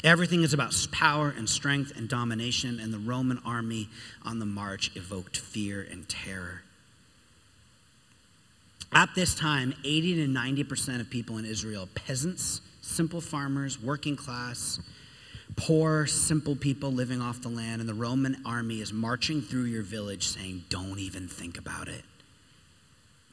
Everything 0.04 0.42
is 0.42 0.52
about 0.52 0.74
power 0.92 1.32
and 1.34 1.48
strength 1.48 1.96
and 1.96 2.10
domination, 2.10 2.78
and 2.78 2.92
the 2.92 2.98
Roman 2.98 3.40
army 3.44 3.88
on 4.22 4.38
the 4.38 4.44
march 4.44 4.94
evoked 4.94 5.38
fear 5.38 5.86
and 5.90 6.06
terror. 6.06 6.62
At 8.92 9.08
this 9.14 9.34
time, 9.34 9.74
80 9.82 10.26
to 10.26 10.28
90% 10.28 11.00
of 11.00 11.08
people 11.08 11.38
in 11.38 11.46
Israel, 11.46 11.88
peasants, 11.94 12.60
simple 12.82 13.22
farmers, 13.22 13.82
working 13.82 14.14
class, 14.14 14.78
poor, 15.56 16.04
simple 16.06 16.54
people 16.54 16.92
living 16.92 17.22
off 17.22 17.40
the 17.40 17.48
land, 17.48 17.80
and 17.80 17.88
the 17.88 17.94
Roman 17.94 18.36
army 18.44 18.82
is 18.82 18.92
marching 18.92 19.40
through 19.40 19.64
your 19.64 19.82
village 19.82 20.28
saying, 20.28 20.64
Don't 20.68 20.98
even 20.98 21.28
think 21.28 21.56
about 21.56 21.88
it. 21.88 22.02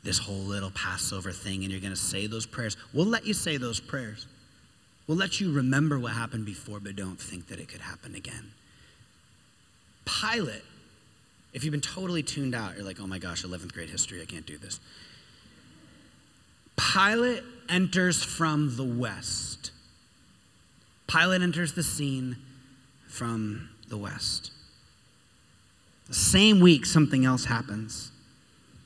This 0.04 0.18
whole 0.18 0.36
little 0.36 0.72
Passover 0.72 1.34
thing, 1.34 1.64
and 1.64 1.72
you're 1.72 1.82
going 1.82 1.94
to 1.94 2.00
say 2.00 2.28
those 2.28 2.46
prayers. 2.46 2.78
We'll 2.94 3.06
let 3.06 3.26
you 3.26 3.34
say 3.34 3.58
those 3.58 3.82
prayers. 3.82 4.26
We'll 5.08 5.18
let 5.18 5.42
you 5.42 5.52
remember 5.52 6.00
what 6.00 6.14
happened 6.14 6.46
before, 6.46 6.80
but 6.80 6.96
don't 6.96 7.20
think 7.20 7.48
that 7.48 7.60
it 7.60 7.68
could 7.68 7.82
happen 7.82 8.16
again. 8.16 8.52
Pilate, 10.06 10.64
if 11.54 11.64
you've 11.64 11.72
been 11.72 11.82
totally 11.82 12.24
tuned 12.24 12.56
out, 12.56 12.76
you're 12.76 12.86
like, 12.86 13.00
oh 13.00 13.08
my 13.08 13.20
gosh, 13.20 13.44
11th 13.44 13.74
grade 13.74 13.90
history, 13.90 14.22
I 14.22 14.26
can't 14.26 14.46
do 14.46 14.58
this. 14.58 14.80
Pilate 16.78 17.44
enters 17.70 18.24
from 18.24 18.76
the 18.76 18.84
west. 18.84 19.72
Pilate 21.08 21.42
enters 21.42 21.74
the 21.74 21.84
scene 21.84 22.38
from 23.08 23.70
the 23.90 23.98
west. 23.98 24.52
The 26.08 26.14
same 26.14 26.60
week, 26.60 26.86
something 26.86 27.26
else 27.26 27.46
happens. 27.46 28.12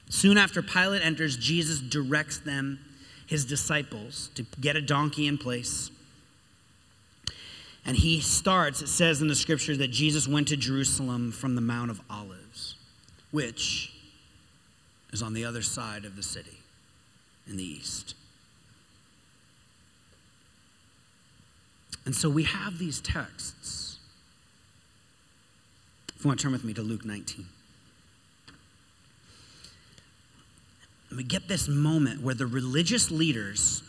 Soon 0.10 0.38
after 0.38 0.62
Pilate 0.62 1.04
enters, 1.04 1.38
Jesus 1.38 1.80
directs 1.80 2.40
them, 2.40 2.80
his 3.26 3.46
disciples, 3.46 4.30
to 4.36 4.46
get 4.60 4.76
a 4.76 4.82
donkey 4.82 5.28
in 5.28 5.38
place 5.38 5.90
and 7.86 7.96
he 7.96 8.20
starts, 8.20 8.82
it 8.82 8.88
says 8.88 9.22
in 9.22 9.28
the 9.28 9.36
scriptures 9.36 9.78
that 9.78 9.92
Jesus 9.92 10.28
went 10.28 10.48
to 10.48 10.58
Jerusalem 10.58 11.32
from 11.32 11.56
the 11.56 11.62
Mount 11.62 11.92
of 11.92 12.02
Olives, 12.10 12.76
which 13.32 13.94
is 15.14 15.22
on 15.22 15.34
the 15.34 15.46
other 15.46 15.62
side 15.62 16.04
of 16.04 16.16
the 16.16 16.24
city 16.24 16.58
in 17.48 17.58
the 17.58 17.64
east. 17.64 18.16
And 22.06 22.16
so 22.16 22.30
we 22.30 22.44
have 22.44 22.80
these 22.80 23.02
texts. 23.02 23.98
If 26.16 26.24
you 26.24 26.28
want 26.28 26.40
to 26.40 26.44
turn 26.44 26.52
with 26.52 26.64
me 26.64 26.74
to 26.74 26.82
Luke 26.82 27.06
19. 27.06 27.46
And 31.10 31.18
we 31.18 31.24
get 31.24 31.48
this 31.48 31.68
moment 31.68 32.22
where 32.22 32.36
the 32.36 32.48
religious 32.48 33.12
leaders 33.12 33.84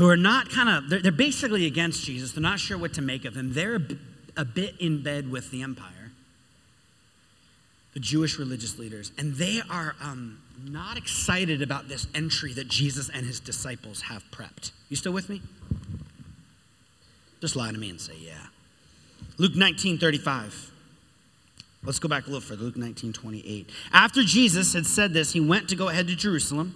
who 0.00 0.08
are 0.08 0.16
not 0.16 0.48
kind 0.48 0.70
of, 0.70 0.88
they're, 0.88 1.02
they're, 1.02 1.12
basically 1.12 1.66
against 1.66 2.06
Jesus. 2.06 2.32
They're 2.32 2.40
not 2.40 2.58
sure 2.58 2.78
what 2.78 2.94
to 2.94 3.02
make 3.02 3.26
of 3.26 3.36
him. 3.36 3.52
They're 3.52 3.78
a, 4.34 4.44
bit 4.46 4.76
in 4.80 5.02
bed 5.02 5.30
with 5.30 5.50
the 5.50 5.60
empire, 5.60 6.10
the 7.92 8.00
Jewish 8.00 8.38
religious 8.38 8.78
leaders, 8.78 9.12
and 9.18 9.34
they 9.34 9.60
are 9.68 9.94
um, 10.00 10.40
not 10.64 10.96
excited 10.96 11.60
about 11.60 11.88
this 11.88 12.06
entry 12.14 12.54
that 12.54 12.66
Jesus 12.66 13.10
and 13.10 13.26
his 13.26 13.40
disciples 13.40 14.00
have 14.00 14.24
prepped. 14.30 14.70
You 14.88 14.96
still 14.96 15.12
with 15.12 15.28
me? 15.28 15.42
Just 17.42 17.54
lie 17.54 17.70
to 17.70 17.76
me 17.76 17.90
and 17.90 18.00
say, 18.00 18.14
yeah. 18.18 18.46
Luke 19.36 19.54
19 19.54 19.98
35. 19.98 20.72
Let's 21.84 21.98
go 21.98 22.08
back 22.08 22.26
a 22.26 22.30
little 22.30 22.40
further. 22.40 22.64
Luke 22.64 22.76
19 22.78 23.12
28. 23.12 23.68
After 23.92 24.22
Jesus 24.22 24.72
had 24.72 24.86
said 24.86 25.12
this, 25.12 25.34
he 25.34 25.40
went 25.40 25.68
to 25.68 25.76
go 25.76 25.90
ahead 25.90 26.06
to 26.08 26.16
Jerusalem. 26.16 26.74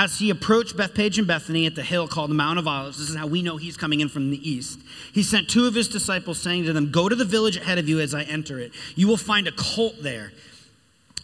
As 0.00 0.18
he 0.18 0.30
approached 0.30 0.78
Bethphage 0.78 1.18
and 1.18 1.26
Bethany 1.26 1.66
at 1.66 1.74
the 1.74 1.82
hill 1.82 2.08
called 2.08 2.30
the 2.30 2.34
Mount 2.34 2.58
of 2.58 2.66
Olives, 2.66 2.96
this 2.96 3.10
is 3.10 3.16
how 3.16 3.26
we 3.26 3.42
know 3.42 3.58
he's 3.58 3.76
coming 3.76 4.00
in 4.00 4.08
from 4.08 4.30
the 4.30 4.50
east. 4.50 4.80
He 5.12 5.22
sent 5.22 5.50
two 5.50 5.66
of 5.66 5.74
his 5.74 5.88
disciples, 5.88 6.40
saying 6.40 6.64
to 6.64 6.72
them, 6.72 6.90
Go 6.90 7.06
to 7.06 7.14
the 7.14 7.26
village 7.26 7.58
ahead 7.58 7.76
of 7.76 7.86
you 7.86 8.00
as 8.00 8.14
I 8.14 8.22
enter 8.22 8.58
it. 8.58 8.72
You 8.96 9.08
will 9.08 9.18
find 9.18 9.46
a 9.46 9.52
colt 9.52 9.96
there, 10.00 10.32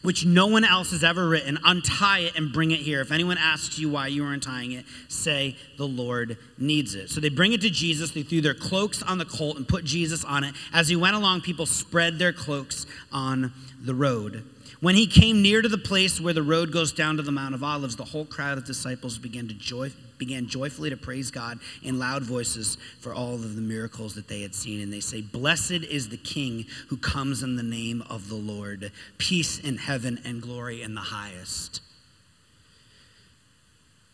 which 0.02 0.26
no 0.26 0.49
one 0.49 0.62
else 0.62 0.90
has 0.90 1.02
ever 1.02 1.26
written. 1.26 1.59
Untie 1.64 2.18
it 2.18 2.37
and 2.37 2.52
bring 2.52 2.71
it 2.71 2.80
here. 2.80 3.00
If 3.00 3.12
anyone 3.12 3.38
asks 3.38 3.78
you 3.78 3.88
why 3.88 4.09
you 4.09 4.26
are 4.26 4.33
untying 4.35 4.73
it, 4.73 4.85
say, 5.09 5.56
The 5.78 5.88
Lord 5.88 6.37
needs 6.59 6.95
it. 6.95 7.09
So 7.09 7.18
they 7.18 7.30
bring 7.30 7.54
it 7.54 7.62
to 7.62 7.71
Jesus. 7.71 8.11
They 8.11 8.25
threw 8.25 8.42
their 8.42 8.52
cloaks 8.52 9.02
on 9.02 9.16
the 9.16 9.25
colt 9.25 9.56
and 9.56 9.66
put 9.66 9.87
Jesus 9.87 10.23
on 10.23 10.45
it. 10.45 10.54
As 10.75 10.87
he 10.87 10.97
went 10.97 11.16
along, 11.16 11.40
people 11.40 11.64
spread 11.64 12.18
their 12.18 12.35
cloaks 12.35 12.85
on 13.11 13.54
the 13.80 13.95
road. 13.95 14.45
When 14.80 14.95
he 14.95 15.06
came 15.06 15.40
near 15.40 15.62
to 15.62 15.68
the 15.68 15.78
place 15.78 16.21
where 16.21 16.35
the 16.35 16.42
road 16.42 16.71
goes 16.71 16.92
down 16.92 17.16
to 17.16 17.23
the 17.23 17.33
Mount 17.33 17.54
of 17.54 17.64
Olives, 17.64 17.97
the 17.97 18.04
whole 18.04 18.26
crowd 18.26 18.59
of 18.59 18.66
disciples 18.66 19.16
began 19.16 19.49
to 19.49 19.54
joy, 19.54 19.90
began 20.18 20.47
joyfully 20.49 20.90
to 20.90 20.99
praise 20.99 21.30
God 21.30 21.59
in 21.83 21.99
loud 21.99 22.23
voices 22.23 22.76
for 23.00 23.14
all 23.14 23.35
of 23.35 23.56
the 23.56 23.62
miracles 23.62 24.14
that 24.16 24.28
they 24.28 24.42
had 24.42 24.54
seen. 24.54 24.83
And 24.83 24.92
they 24.92 25.00
say, 25.00 25.23
Blessed 25.23 25.71
is 25.71 26.11
the 26.11 26.18
King 26.18 26.66
who 26.88 26.99
comes 26.99 27.42
in 27.42 27.56
the 27.56 27.62
name 27.62 28.02
of 28.11 28.28
the 28.28 28.35
Lord. 28.35 28.92
Peace 29.16 29.59
in 29.59 29.78
heaven 29.78 30.21
and 30.25 30.42
glory 30.42 30.83
in 30.83 30.95
the 30.95 31.00
highest. 31.00 31.80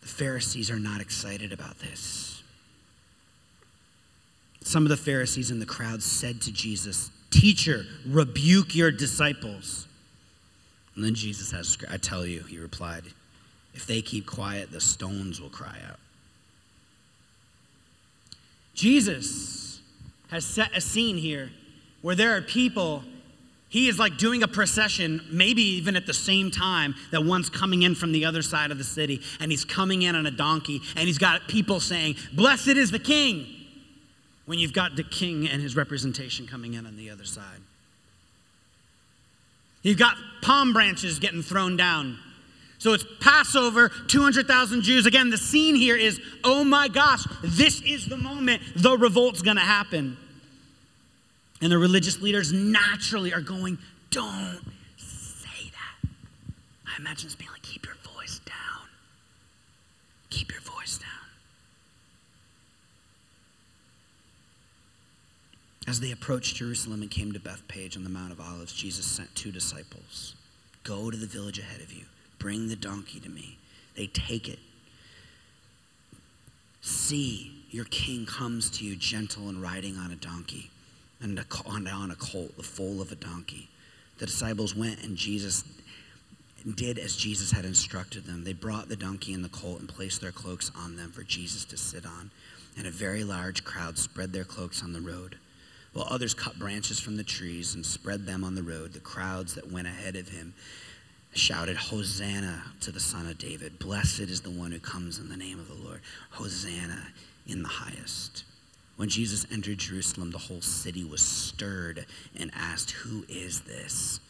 The 0.02 0.08
Pharisees 0.08 0.70
are 0.70 0.78
not 0.78 1.00
excited 1.00 1.52
about 1.52 1.80
this. 1.80 2.42
Some 4.60 4.84
of 4.84 4.90
the 4.90 4.96
Pharisees 4.96 5.50
in 5.50 5.58
the 5.58 5.66
crowd 5.66 6.04
said 6.04 6.40
to 6.42 6.52
Jesus, 6.52 7.10
Teacher, 7.30 7.84
rebuke 8.06 8.76
your 8.76 8.92
disciples. 8.92 9.88
And 10.94 11.04
then 11.04 11.14
Jesus 11.14 11.50
has, 11.52 11.78
I 11.90 11.96
tell 11.96 12.26
you, 12.26 12.40
he 12.40 12.58
replied, 12.58 13.04
if 13.74 13.86
they 13.86 14.02
keep 14.02 14.26
quiet, 14.26 14.70
the 14.70 14.80
stones 14.80 15.40
will 15.40 15.48
cry 15.48 15.78
out. 15.88 15.98
Jesus 18.74 19.80
has 20.30 20.44
set 20.44 20.76
a 20.76 20.80
scene 20.80 21.16
here 21.16 21.50
where 22.02 22.14
there 22.14 22.36
are 22.36 22.42
people, 22.42 23.04
he 23.68 23.88
is 23.88 23.98
like 23.98 24.18
doing 24.18 24.42
a 24.42 24.48
procession, 24.48 25.22
maybe 25.30 25.62
even 25.62 25.96
at 25.96 26.06
the 26.06 26.14
same 26.14 26.50
time 26.50 26.94
that 27.10 27.24
one's 27.24 27.48
coming 27.48 27.82
in 27.82 27.94
from 27.94 28.12
the 28.12 28.24
other 28.24 28.42
side 28.42 28.70
of 28.70 28.78
the 28.78 28.84
city, 28.84 29.20
and 29.40 29.50
he's 29.50 29.64
coming 29.64 30.02
in 30.02 30.14
on 30.14 30.26
a 30.26 30.30
donkey, 30.30 30.80
and 30.96 31.06
he's 31.06 31.18
got 31.18 31.48
people 31.48 31.80
saying, 31.80 32.16
Blessed 32.32 32.68
is 32.68 32.90
the 32.90 32.98
king, 32.98 33.46
when 34.46 34.58
you've 34.58 34.72
got 34.72 34.96
the 34.96 35.04
king 35.04 35.48
and 35.48 35.62
his 35.62 35.76
representation 35.76 36.46
coming 36.46 36.74
in 36.74 36.86
on 36.86 36.96
the 36.96 37.08
other 37.08 37.24
side. 37.24 37.60
You've 39.82 39.98
got 39.98 40.16
palm 40.42 40.72
branches 40.72 41.18
getting 41.18 41.42
thrown 41.42 41.76
down. 41.76 42.18
So 42.78 42.94
it's 42.94 43.04
Passover, 43.20 43.90
200,000 44.08 44.82
Jews. 44.82 45.06
Again, 45.06 45.30
the 45.30 45.38
scene 45.38 45.76
here 45.76 45.96
is 45.96 46.20
oh 46.42 46.64
my 46.64 46.88
gosh, 46.88 47.24
this 47.42 47.80
is 47.82 48.06
the 48.06 48.16
moment 48.16 48.62
the 48.74 48.98
revolt's 48.98 49.42
gonna 49.42 49.60
happen. 49.60 50.16
And 51.60 51.70
the 51.70 51.78
religious 51.78 52.20
leaders 52.20 52.52
naturally 52.52 53.32
are 53.32 53.40
going, 53.40 53.78
don't 54.10 54.60
say 54.96 55.70
that. 55.70 56.08
I 56.86 56.98
imagine 56.98 57.28
this 57.28 57.36
being 57.36 57.52
like, 57.52 57.62
keep 57.62 57.86
your 57.86 57.94
voice 58.16 58.40
down. 58.44 58.88
Keep 60.30 60.50
your 60.50 60.60
voice 60.62 60.98
down. 60.98 61.08
As 65.88 66.00
they 66.00 66.12
approached 66.12 66.56
Jerusalem 66.56 67.02
and 67.02 67.10
came 67.10 67.32
to 67.32 67.40
Bethphage 67.40 67.96
on 67.96 68.04
the 68.04 68.10
Mount 68.10 68.32
of 68.32 68.40
Olives, 68.40 68.72
Jesus 68.72 69.04
sent 69.04 69.34
two 69.34 69.50
disciples 69.50 70.34
Go 70.84 71.10
to 71.10 71.16
the 71.16 71.26
village 71.26 71.58
ahead 71.58 71.80
of 71.80 71.92
you, 71.92 72.04
bring 72.38 72.68
the 72.68 72.76
donkey 72.76 73.20
to 73.20 73.28
me. 73.28 73.58
They 73.96 74.06
take 74.06 74.48
it. 74.48 74.58
See, 76.80 77.64
your 77.70 77.84
king 77.84 78.26
comes 78.26 78.70
to 78.70 78.84
you 78.84 78.96
gentle 78.96 79.48
and 79.48 79.62
riding 79.62 79.96
on 79.96 80.10
a 80.10 80.16
donkey 80.16 80.70
and 81.20 81.38
on, 81.38 82.10
a 82.10 82.16
colt, 82.16 82.56
the 82.56 82.62
foal 82.62 83.00
of 83.00 83.12
a 83.12 83.16
donkey. 83.16 83.68
The 84.18 84.26
disciples 84.26 84.74
went 84.74 85.02
and 85.04 85.16
Jesus 85.16 85.64
did 86.74 86.98
as 86.98 87.16
Jesus 87.16 87.52
had 87.52 87.64
instructed 87.64 88.24
them. 88.24 88.44
They 88.44 88.52
brought 88.52 88.88
the 88.88 88.96
donkey 88.96 89.32
and 89.32 89.44
the 89.44 89.48
colt 89.48 89.80
and 89.80 89.88
placed 89.88 90.20
their 90.20 90.32
cloaks 90.32 90.70
on 90.76 90.96
them 90.96 91.12
for 91.12 91.22
Jesus 91.22 91.64
to 91.66 91.76
sit 91.76 92.04
on. 92.04 92.30
And 92.76 92.86
a 92.86 92.90
very 92.90 93.22
large 93.22 93.64
crowd 93.64 93.98
spread 93.98 94.32
their 94.32 94.44
cloaks 94.44 94.82
on 94.82 94.92
the 94.92 95.00
road. 95.00 95.36
While 95.92 96.06
others 96.08 96.34
cut 96.34 96.58
branches 96.58 96.98
from 96.98 97.16
the 97.16 97.24
trees 97.24 97.74
and 97.74 97.84
spread 97.84 98.24
them 98.24 98.44
on 98.44 98.54
the 98.54 98.62
road, 98.62 98.92
the 98.92 99.00
crowds 99.00 99.54
that 99.54 99.70
went 99.70 99.86
ahead 99.86 100.16
of 100.16 100.28
him 100.28 100.54
shouted, 101.34 101.76
Hosanna 101.76 102.62
to 102.80 102.90
the 102.90 103.00
Son 103.00 103.26
of 103.26 103.38
David. 103.38 103.78
Blessed 103.78 104.20
is 104.20 104.40
the 104.40 104.50
one 104.50 104.72
who 104.72 104.78
comes 104.78 105.18
in 105.18 105.28
the 105.28 105.36
name 105.36 105.58
of 105.58 105.68
the 105.68 105.74
Lord. 105.74 106.00
Hosanna 106.30 107.08
in 107.46 107.62
the 107.62 107.68
highest. 107.68 108.44
When 108.96 109.08
Jesus 109.08 109.46
entered 109.50 109.78
Jerusalem, 109.78 110.30
the 110.30 110.38
whole 110.38 110.60
city 110.60 111.04
was 111.04 111.22
stirred 111.22 112.06
and 112.38 112.50
asked, 112.54 112.92
Who 112.92 113.24
is 113.28 113.62
this? 113.62 114.20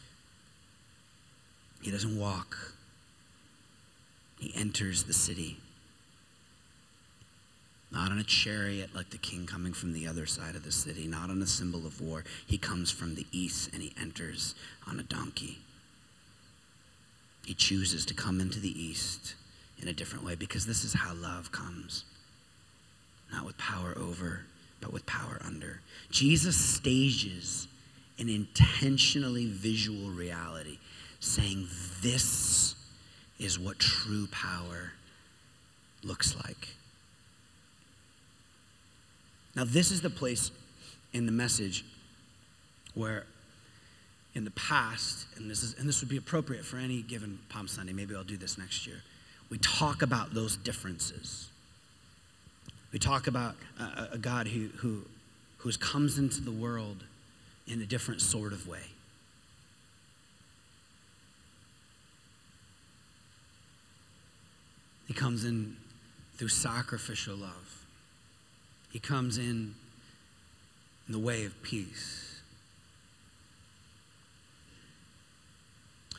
He 1.81 1.91
doesn't 1.91 2.17
walk, 2.17 2.57
he 4.39 4.53
enters 4.55 5.03
the 5.03 5.13
city 5.13 5.57
not 7.93 8.11
on 8.11 8.17
a 8.17 8.23
chariot 8.23 8.89
like 8.95 9.11
the 9.11 9.17
king 9.17 9.45
coming 9.45 9.71
from 9.71 9.93
the 9.93 10.07
other 10.07 10.25
side 10.25 10.55
of 10.55 10.63
the 10.63 10.71
city, 10.71 11.07
not 11.07 11.29
on 11.29 11.41
a 11.41 11.47
symbol 11.47 11.85
of 11.85 12.01
war. 12.01 12.23
He 12.45 12.57
comes 12.57 12.89
from 12.89 13.15
the 13.15 13.27
east 13.31 13.69
and 13.71 13.83
he 13.83 13.93
enters 14.01 14.55
on 14.87 14.99
a 14.99 15.03
donkey. 15.03 15.59
He 17.45 17.53
chooses 17.53 18.05
to 18.07 18.13
come 18.13 18.41
into 18.41 18.59
the 18.59 18.81
east 18.81 19.35
in 19.81 19.87
a 19.87 19.93
different 19.93 20.25
way 20.25 20.35
because 20.35 20.65
this 20.65 20.83
is 20.83 20.93
how 20.93 21.13
love 21.13 21.51
comes 21.51 22.05
not 23.33 23.45
with 23.45 23.57
power 23.57 23.93
over, 23.97 24.41
but 24.79 24.93
with 24.93 25.05
power 25.05 25.39
under. 25.43 25.81
Jesus 26.11 26.55
stages 26.55 27.67
an 28.19 28.29
intentionally 28.29 29.47
visual 29.47 30.09
reality, 30.09 30.77
saying, 31.19 31.67
This 32.01 32.75
is 33.39 33.59
what 33.59 33.79
true 33.79 34.27
power 34.27 34.93
looks 36.03 36.35
like. 36.35 36.69
Now, 39.55 39.63
this 39.65 39.91
is 39.91 40.01
the 40.01 40.09
place 40.09 40.51
in 41.13 41.25
the 41.25 41.31
message 41.31 41.85
where 42.93 43.25
in 44.35 44.45
the 44.45 44.51
past, 44.51 45.27
and 45.37 45.49
this, 45.49 45.61
is, 45.61 45.75
and 45.77 45.87
this 45.87 46.01
would 46.01 46.09
be 46.09 46.17
appropriate 46.17 46.65
for 46.65 46.77
any 46.77 47.01
given 47.01 47.37
Palm 47.49 47.67
Sunday, 47.67 47.93
maybe 47.93 48.15
I'll 48.15 48.23
do 48.23 48.37
this 48.37 48.57
next 48.57 48.87
year, 48.87 49.03
we 49.49 49.59
talk 49.59 50.01
about 50.01 50.33
those 50.33 50.57
differences. 50.57 51.49
We 52.91 52.97
talk 52.97 53.27
about 53.27 53.55
a, 53.79 54.13
a 54.13 54.17
God 54.17 54.47
who, 54.47 54.69
who, 54.77 55.03
who 55.57 55.71
comes 55.73 56.17
into 56.17 56.41
the 56.41 56.51
world 56.51 57.03
in 57.67 57.81
a 57.81 57.85
different 57.85 58.21
sort 58.21 58.53
of 58.53 58.67
way. 58.67 58.81
He 65.07 65.13
comes 65.13 65.45
in 65.45 65.77
through 66.37 66.47
sacrificial 66.47 67.35
love. 67.35 67.62
He 68.93 68.99
comes 68.99 69.39
in 69.39 69.73
in 71.07 71.11
the 71.11 71.19
way 71.19 71.45
of 71.45 71.61
peace. 71.63 72.39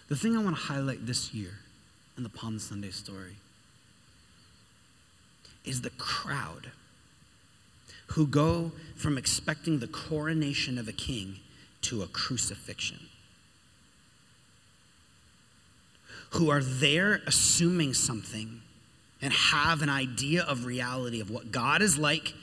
The 0.09 0.17
thing 0.17 0.37
I 0.37 0.43
want 0.43 0.57
to 0.57 0.63
highlight 0.63 1.07
this 1.07 1.33
year 1.33 1.53
in 2.17 2.25
the 2.25 2.29
Palm 2.29 2.59
Sunday 2.59 2.91
story 2.91 3.37
is 5.65 5.83
the 5.83 5.91
crowd 5.91 6.73
who 8.09 8.27
go 8.27 8.73
from 8.97 9.17
expecting 9.17 9.79
the 9.79 9.87
coronation 9.87 10.77
of 10.77 10.89
a 10.89 10.93
king 10.93 11.37
to 11.83 12.03
a 12.03 12.07
crucifixion. 12.09 12.99
Who 16.31 16.51
are 16.51 16.63
there 16.63 17.23
assuming 17.25 17.95
something 17.95 18.63
and 19.23 19.33
have 19.33 19.81
an 19.81 19.89
idea 19.89 20.43
of 20.43 20.67
reality 20.67 21.21
of 21.21 21.31
what 21.31 21.53
God 21.53 21.81
is 21.81 21.97
like 21.97 22.35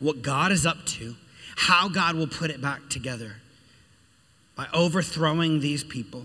what 0.00 0.22
God 0.22 0.50
is 0.50 0.66
up 0.66 0.84
to, 0.86 1.14
how 1.56 1.88
God 1.88 2.16
will 2.16 2.26
put 2.26 2.50
it 2.50 2.60
back 2.60 2.88
together 2.88 3.36
by 4.56 4.66
overthrowing 4.74 5.60
these 5.60 5.84
people. 5.84 6.24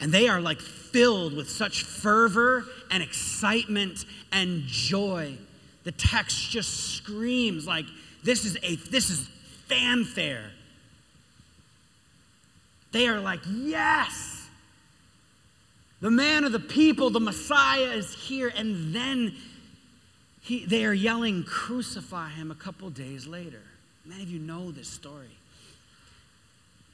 And 0.00 0.12
they 0.12 0.28
are 0.28 0.40
like 0.40 0.60
filled 0.60 1.34
with 1.34 1.48
such 1.48 1.82
fervor 1.84 2.64
and 2.90 3.02
excitement 3.02 4.04
and 4.32 4.62
joy. 4.66 5.36
The 5.84 5.92
text 5.92 6.50
just 6.50 6.94
screams 6.96 7.66
like 7.66 7.86
this 8.22 8.44
is 8.44 8.58
a 8.62 8.76
this 8.76 9.08
is 9.08 9.28
fanfare. 9.66 10.50
They 12.92 13.08
are 13.08 13.20
like, 13.20 13.40
yes. 13.48 14.48
The 16.00 16.10
man 16.10 16.44
of 16.44 16.52
the 16.52 16.60
people, 16.60 17.10
the 17.10 17.20
Messiah 17.20 17.92
is 17.92 18.14
here. 18.14 18.52
And 18.54 18.94
then 18.94 19.34
he, 20.46 20.64
they 20.64 20.84
are 20.84 20.94
yelling, 20.94 21.42
Crucify 21.42 22.28
him 22.28 22.52
a 22.52 22.54
couple 22.54 22.88
days 22.88 23.26
later. 23.26 23.62
Many 24.04 24.22
of 24.22 24.30
you 24.30 24.38
know 24.38 24.70
this 24.70 24.86
story. 24.86 25.36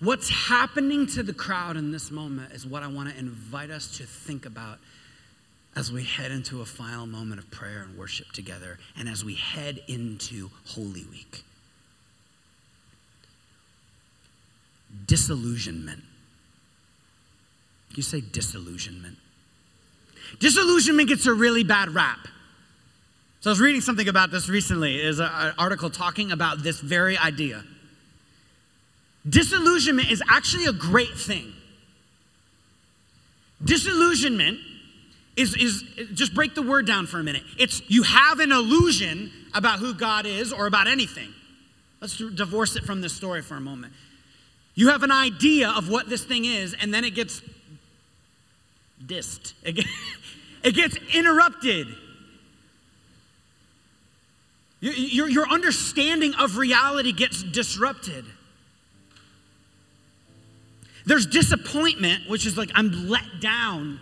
What's 0.01 0.31
happening 0.31 1.07
to 1.09 1.23
the 1.23 1.35
crowd 1.35 1.77
in 1.77 1.93
this 1.93 2.11
moment 2.11 2.53
is 2.53 2.67
what 2.67 2.83
I 2.83 2.87
want 2.87 3.11
to 3.11 3.19
invite 3.19 3.71
us 3.71 3.99
to 3.99 4.05
think 4.05 4.47
about 4.47 4.79
as 5.77 5.93
we 5.93 6.03
head 6.03 6.33
into 6.33 6.62
a 6.62 6.65
final 6.65 7.07
moment 7.07 7.41
of 7.41 7.51
prayer 7.51 7.83
and 7.83 7.99
worship 7.99 8.33
together 8.33 8.79
and 8.97 9.07
as 9.07 9.23
we 9.23 9.35
head 9.35 9.83
into 9.87 10.49
Holy 10.69 11.05
Week. 11.11 11.45
Disillusionment. 15.07 16.03
You 17.91 18.03
say 18.03 18.23
disillusionment. 18.23 19.19
Disillusionment 20.41 21.11
gets 21.11 21.27
a 21.27 21.35
really 21.35 21.65
bad 21.65 21.91
rap. 21.91 22.29
So 23.43 23.51
I 23.51 23.53
was 23.53 23.61
reading 23.61 23.81
something 23.81 24.07
about 24.07 24.31
this 24.31 24.49
recently. 24.49 25.03
Is 25.03 25.19
an 25.19 25.53
article 25.59 25.91
talking 25.91 26.31
about 26.31 26.63
this 26.63 26.79
very 26.79 27.19
idea. 27.19 27.65
Disillusionment 29.29 30.13
is 30.13 30.23
actually 30.31 30.67
a 30.67 30.73
great 30.73 31.19
thing. 31.19 31.53
Disillusionment 33.65 34.61
is, 35.37 35.57
is 35.57 35.83
just 36.15 36.35
break 36.35 36.55
the 36.55 36.63
word 36.63 36.87
down 36.87 37.09
for 37.09 37.19
a 37.19 37.25
minute. 37.25 37.43
It's 37.59 37.83
you 37.91 38.05
have 38.05 38.39
an 38.39 38.53
illusion 38.53 39.33
about 39.55 39.81
who 39.81 39.93
God 39.93 40.25
is 40.25 40.53
or 40.53 40.69
about 40.69 40.87
anything. 40.87 41.35
Let's 42.01 42.17
divorce 42.19 42.77
it 42.77 42.85
from 42.85 43.01
this 43.01 43.13
story 43.13 43.43
for 43.43 43.57
a 43.57 43.61
moment. 43.61 43.93
You 44.77 44.91
have 44.91 45.03
an 45.03 45.11
idea 45.11 45.71
of 45.71 45.89
what 45.89 46.09
this 46.09 46.23
thing 46.25 46.45
is, 46.45 46.77
and 46.81 46.95
then 46.95 47.03
it 47.05 47.17
gets 47.17 47.43
dissed. 49.05 49.55
It, 49.65 49.85
it 50.63 50.75
gets 50.77 50.97
interrupted. 51.13 51.89
Your, 54.83 55.29
your 55.29 55.49
understanding 55.49 56.35
of 56.40 56.57
reality 56.57 57.12
gets 57.12 57.45
disrupted. 57.45 58.25
There's 61.07 61.25
disappointment, 61.25 62.29
which 62.29 62.47
is 62.47 62.59
like 62.59 62.71
I'm 62.75 63.09
let 63.09 63.40
down 63.40 64.01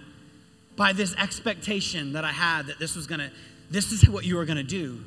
by 0.76 0.94
this 0.94 1.14
expectation 1.16 2.14
that 2.14 2.24
I 2.24 2.32
had 2.32 2.66
that 2.68 2.78
this 2.78 2.96
was 2.96 3.06
gonna, 3.06 3.30
this 3.70 3.92
is 3.92 4.08
what 4.08 4.24
you 4.24 4.36
were 4.36 4.46
gonna 4.46 4.62
do. 4.62 5.00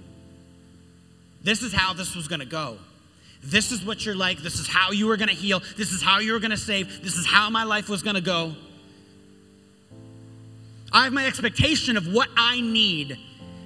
This 1.41 1.63
is 1.63 1.73
how 1.73 1.93
this 1.93 2.15
was 2.15 2.27
gonna 2.27 2.45
go. 2.45 2.77
This 3.43 3.71
is 3.71 3.83
what 3.83 4.05
you're 4.05 4.15
like. 4.15 4.37
This 4.43 4.59
is 4.59 4.67
how 4.67 4.91
you 4.91 5.07
were 5.07 5.17
gonna 5.17 5.31
heal. 5.31 5.59
This 5.75 5.91
is 5.91 6.03
how 6.03 6.19
you 6.19 6.33
were 6.33 6.39
gonna 6.39 6.55
save. 6.55 7.03
This 7.03 7.15
is 7.15 7.25
how 7.25 7.49
my 7.49 7.63
life 7.63 7.89
was 7.89 8.03
gonna 8.03 8.21
go. 8.21 8.53
I 10.91 11.05
have 11.05 11.13
my 11.13 11.25
expectation 11.25 11.97
of 11.97 12.13
what 12.13 12.29
I 12.37 12.61
need 12.61 13.17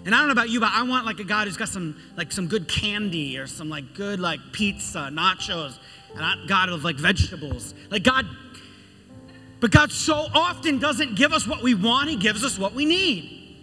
and 0.07 0.15
I 0.15 0.19
don't 0.19 0.27
know 0.27 0.31
about 0.31 0.49
you, 0.49 0.61
but 0.61 0.71
I 0.71 0.83
want 0.83 1.05
like 1.05 1.19
a 1.19 1.25
God 1.25 1.47
who's 1.47 1.57
got 1.57 1.67
some 1.67 1.93
like 2.15 2.31
some 2.31 2.47
good 2.47 2.69
candy 2.69 3.37
or 3.37 3.45
some 3.45 3.67
like 3.67 3.93
good 3.93 4.21
like 4.21 4.39
pizza, 4.53 5.09
nachos, 5.11 5.79
and 6.15 6.23
I, 6.23 6.35
God 6.47 6.69
of 6.69 6.85
like 6.85 6.95
vegetables. 6.95 7.73
Like 7.91 8.03
God, 8.03 8.25
But 9.59 9.71
God 9.71 9.91
so 9.91 10.27
often 10.33 10.79
doesn't 10.79 11.15
give 11.15 11.33
us 11.33 11.45
what 11.45 11.61
we 11.61 11.73
want, 11.73 12.09
He 12.09 12.15
gives 12.15 12.45
us 12.45 12.57
what 12.57 12.73
we 12.73 12.85
need. 12.85 13.57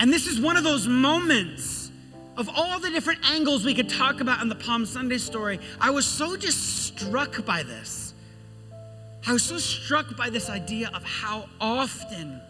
And 0.00 0.12
this 0.12 0.26
is 0.26 0.38
one 0.38 0.58
of 0.58 0.64
those 0.64 0.86
moments 0.86 1.90
of 2.36 2.50
all 2.54 2.78
the 2.78 2.90
different 2.90 3.20
angles 3.30 3.64
we 3.64 3.72
could 3.72 3.88
talk 3.88 4.20
about 4.20 4.42
in 4.42 4.50
the 4.50 4.54
Palm 4.54 4.84
Sunday 4.84 5.16
story. 5.16 5.58
I 5.80 5.88
was 5.88 6.04
so 6.04 6.36
just 6.36 6.88
struck 6.88 7.42
by 7.46 7.62
this. 7.62 8.12
I 9.26 9.32
was 9.32 9.42
so 9.42 9.56
struck 9.56 10.14
by 10.14 10.28
this 10.28 10.50
idea 10.50 10.90
of 10.92 11.02
how 11.04 11.48
often 11.58 12.42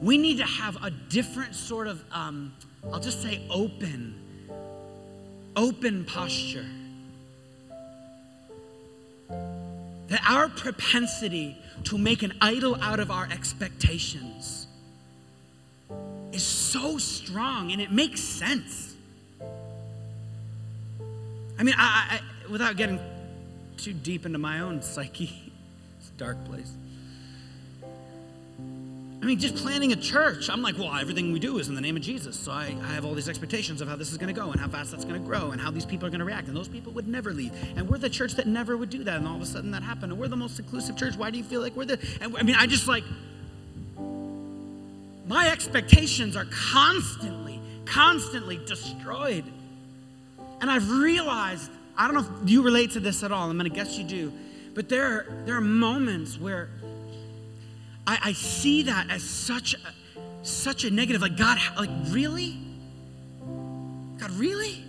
we 0.00 0.18
need 0.18 0.38
to 0.38 0.44
have 0.44 0.82
a 0.82 0.90
different 0.90 1.54
sort 1.54 1.86
of, 1.86 2.02
um, 2.12 2.52
I'll 2.92 3.00
just 3.00 3.22
say, 3.22 3.42
open, 3.50 4.14
open 5.54 6.04
posture. 6.04 6.66
That 10.08 10.20
our 10.28 10.48
propensity 10.48 11.56
to 11.84 11.98
make 11.98 12.22
an 12.22 12.34
idol 12.40 12.76
out 12.80 13.00
of 13.00 13.10
our 13.10 13.28
expectations 13.30 14.66
is 16.32 16.44
so 16.44 16.98
strong 16.98 17.72
and 17.72 17.80
it 17.80 17.90
makes 17.90 18.20
sense. 18.20 18.94
I 21.58 21.62
mean, 21.62 21.74
I, 21.76 22.20
I, 22.20 22.50
without 22.50 22.76
getting 22.76 23.00
too 23.78 23.94
deep 23.94 24.26
into 24.26 24.38
my 24.38 24.60
own 24.60 24.82
psyche, 24.82 25.52
it's 25.98 26.10
a 26.10 26.18
dark 26.18 26.44
place. 26.44 26.72
I 29.26 29.28
mean, 29.28 29.40
just 29.40 29.56
planning 29.56 29.90
a 29.90 29.96
church, 29.96 30.48
I'm 30.48 30.62
like, 30.62 30.78
well, 30.78 30.94
everything 30.94 31.32
we 31.32 31.40
do 31.40 31.58
is 31.58 31.68
in 31.68 31.74
the 31.74 31.80
name 31.80 31.96
of 31.96 32.02
Jesus. 32.02 32.38
So 32.38 32.52
I, 32.52 32.76
I 32.80 32.94
have 32.94 33.04
all 33.04 33.12
these 33.12 33.28
expectations 33.28 33.80
of 33.80 33.88
how 33.88 33.96
this 33.96 34.12
is 34.12 34.18
going 34.18 34.32
to 34.32 34.40
go 34.40 34.52
and 34.52 34.60
how 34.60 34.68
fast 34.68 34.92
that's 34.92 35.04
going 35.04 35.20
to 35.20 35.26
grow 35.26 35.50
and 35.50 35.60
how 35.60 35.72
these 35.72 35.84
people 35.84 36.06
are 36.06 36.10
going 36.10 36.20
to 36.20 36.24
react. 36.24 36.46
And 36.46 36.56
those 36.56 36.68
people 36.68 36.92
would 36.92 37.08
never 37.08 37.32
leave. 37.32 37.52
And 37.74 37.88
we're 37.88 37.98
the 37.98 38.08
church 38.08 38.34
that 38.34 38.46
never 38.46 38.76
would 38.76 38.88
do 38.88 39.02
that. 39.02 39.16
And 39.16 39.26
all 39.26 39.34
of 39.34 39.42
a 39.42 39.46
sudden 39.46 39.72
that 39.72 39.82
happened. 39.82 40.12
And 40.12 40.20
we're 40.20 40.28
the 40.28 40.36
most 40.36 40.60
inclusive 40.60 40.96
church. 40.96 41.16
Why 41.16 41.30
do 41.30 41.38
you 41.38 41.42
feel 41.42 41.60
like 41.60 41.74
we're 41.74 41.86
the. 41.86 41.98
And 42.20 42.36
I 42.36 42.44
mean, 42.44 42.54
I 42.54 42.66
just 42.68 42.86
like, 42.86 43.02
my 45.26 45.50
expectations 45.50 46.36
are 46.36 46.46
constantly, 46.72 47.58
constantly 47.84 48.60
destroyed. 48.64 49.44
And 50.60 50.70
I've 50.70 50.88
realized, 50.88 51.68
I 51.98 52.06
don't 52.06 52.14
know 52.14 52.44
if 52.44 52.48
you 52.48 52.62
relate 52.62 52.92
to 52.92 53.00
this 53.00 53.24
at 53.24 53.32
all. 53.32 53.50
I'm 53.50 53.58
going 53.58 53.68
to 53.68 53.74
guess 53.74 53.98
you 53.98 54.04
do. 54.04 54.32
But 54.72 54.88
there, 54.88 55.26
there 55.46 55.56
are 55.56 55.60
moments 55.60 56.38
where 56.38 56.68
I, 58.06 58.18
I 58.24 58.32
see 58.32 58.84
that 58.84 59.10
as 59.10 59.22
such 59.22 59.74
a, 59.74 59.78
such 60.44 60.84
a 60.84 60.90
negative. 60.90 61.22
Like, 61.22 61.36
God, 61.36 61.58
like, 61.76 61.90
really? 62.08 62.56
God, 64.18 64.30
really? 64.32 64.84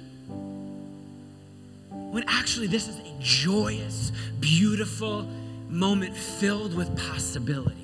When 1.89 2.23
actually, 2.27 2.67
this 2.67 2.87
is 2.87 2.99
a 2.99 3.19
joyous, 3.19 4.11
beautiful 4.39 5.27
moment 5.69 6.15
filled 6.15 6.73
with 6.75 6.95
possibility. 6.97 7.75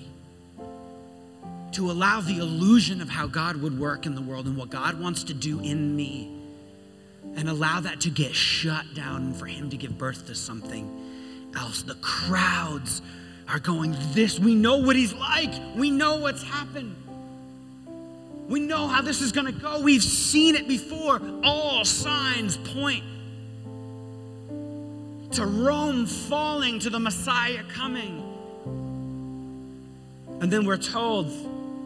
To 1.74 1.90
allow 1.90 2.22
the 2.22 2.38
illusion 2.38 3.02
of 3.02 3.10
how 3.10 3.26
God 3.26 3.58
would 3.58 3.78
work 3.78 4.06
in 4.06 4.14
the 4.14 4.22
world 4.22 4.46
and 4.46 4.56
what 4.56 4.70
God 4.70 5.00
wants 5.00 5.24
to 5.26 5.34
do 5.34 5.60
in 5.60 5.96
me, 5.96 6.40
and 7.36 7.50
allow 7.50 7.80
that 7.80 8.02
to 8.02 8.12
get 8.12 8.36
shut 8.36 8.86
down 8.94 9.34
for 9.34 9.48
Him 9.48 9.72
to 9.72 9.78
give 9.78 9.98
birth 9.98 10.28
to 10.28 10.36
something 10.36 11.50
else. 11.56 11.82
The 11.82 11.96
crowds 11.96 13.02
are 13.48 13.60
going, 13.60 13.96
This, 14.14 14.40
we 14.40 14.56
know 14.56 14.78
what 14.78 14.96
he's 14.96 15.14
like. 15.14 15.52
We 15.76 15.92
know 15.92 16.18
what's 16.18 16.44
happened. 16.44 16.96
We 18.48 18.60
know 18.60 18.88
how 18.88 19.02
this 19.02 19.22
is 19.22 19.32
going 19.32 19.48
to 19.48 19.60
go. 19.60 19.82
We've 19.82 20.04
seen 20.04 20.56
it 20.56 20.68
before. 20.68 21.22
All 21.44 21.86
signs 21.86 22.58
point 22.58 23.04
to 25.32 25.46
Rome 25.46 26.06
falling, 26.06 26.80
to 26.80 26.90
the 26.90 27.00
Messiah 27.00 27.64
coming. 27.74 28.22
And 30.42 30.52
then 30.52 30.66
we're 30.66 30.78
told 30.78 31.32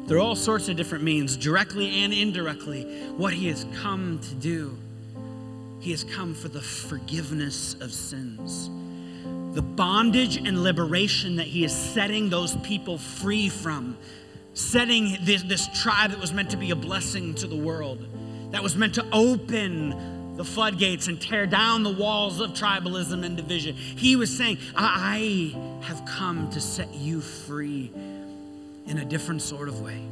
through 0.08 0.22
all 0.22 0.36
sorts 0.36 0.68
of 0.68 0.76
different 0.76 1.04
means, 1.04 1.38
directly 1.38 2.04
and 2.04 2.14
indirectly, 2.14 2.84
what 3.18 3.34
he 3.34 3.48
has 3.48 3.66
come 3.82 4.20
to 4.20 4.36
do. 4.36 4.78
He 5.80 5.92
has 5.92 6.04
come 6.04 6.34
for 6.34 6.48
the 6.48 6.62
forgiveness 6.62 7.76
of 7.76 7.94
sins 7.94 8.70
the 9.58 9.64
bondage 9.64 10.38
and 10.38 10.62
liberation 10.62 11.38
that 11.38 11.48
he 11.48 11.64
is 11.64 11.76
setting 11.76 12.30
those 12.30 12.56
people 12.58 13.00
free 13.00 13.50
from, 13.50 13.98
setting 14.54 15.18
this, 15.22 15.42
this 15.42 15.68
tribe 15.82 16.12
that 16.12 16.20
was 16.20 16.32
meant 16.32 16.52
to 16.52 16.58
be 16.58 16.70
a 16.70 16.76
blessing 16.76 17.34
to 17.34 17.48
the 17.48 17.56
world, 17.56 18.06
that 18.52 18.62
was 18.62 18.76
meant 18.76 18.94
to 18.94 19.04
open 19.12 20.36
the 20.38 20.46
floodgates 20.46 21.08
and 21.08 21.20
tear 21.20 21.48
down 21.48 21.82
the 21.82 21.92
walls 21.92 22.40
of 22.40 22.52
tribalism 22.52 23.26
and 23.26 23.36
division. 23.36 23.76
He 23.76 24.16
was 24.16 24.38
saying, 24.38 24.60
I, 24.76 25.56
I 25.58 25.86
have 25.86 26.06
come 26.06 26.52
to 26.52 26.62
set 26.62 26.94
you 26.94 27.20
free 27.20 27.92
in 28.86 29.00
a 29.00 29.06
different 29.06 29.42
sort 29.42 29.70
of 29.70 29.82
way. 29.82 30.04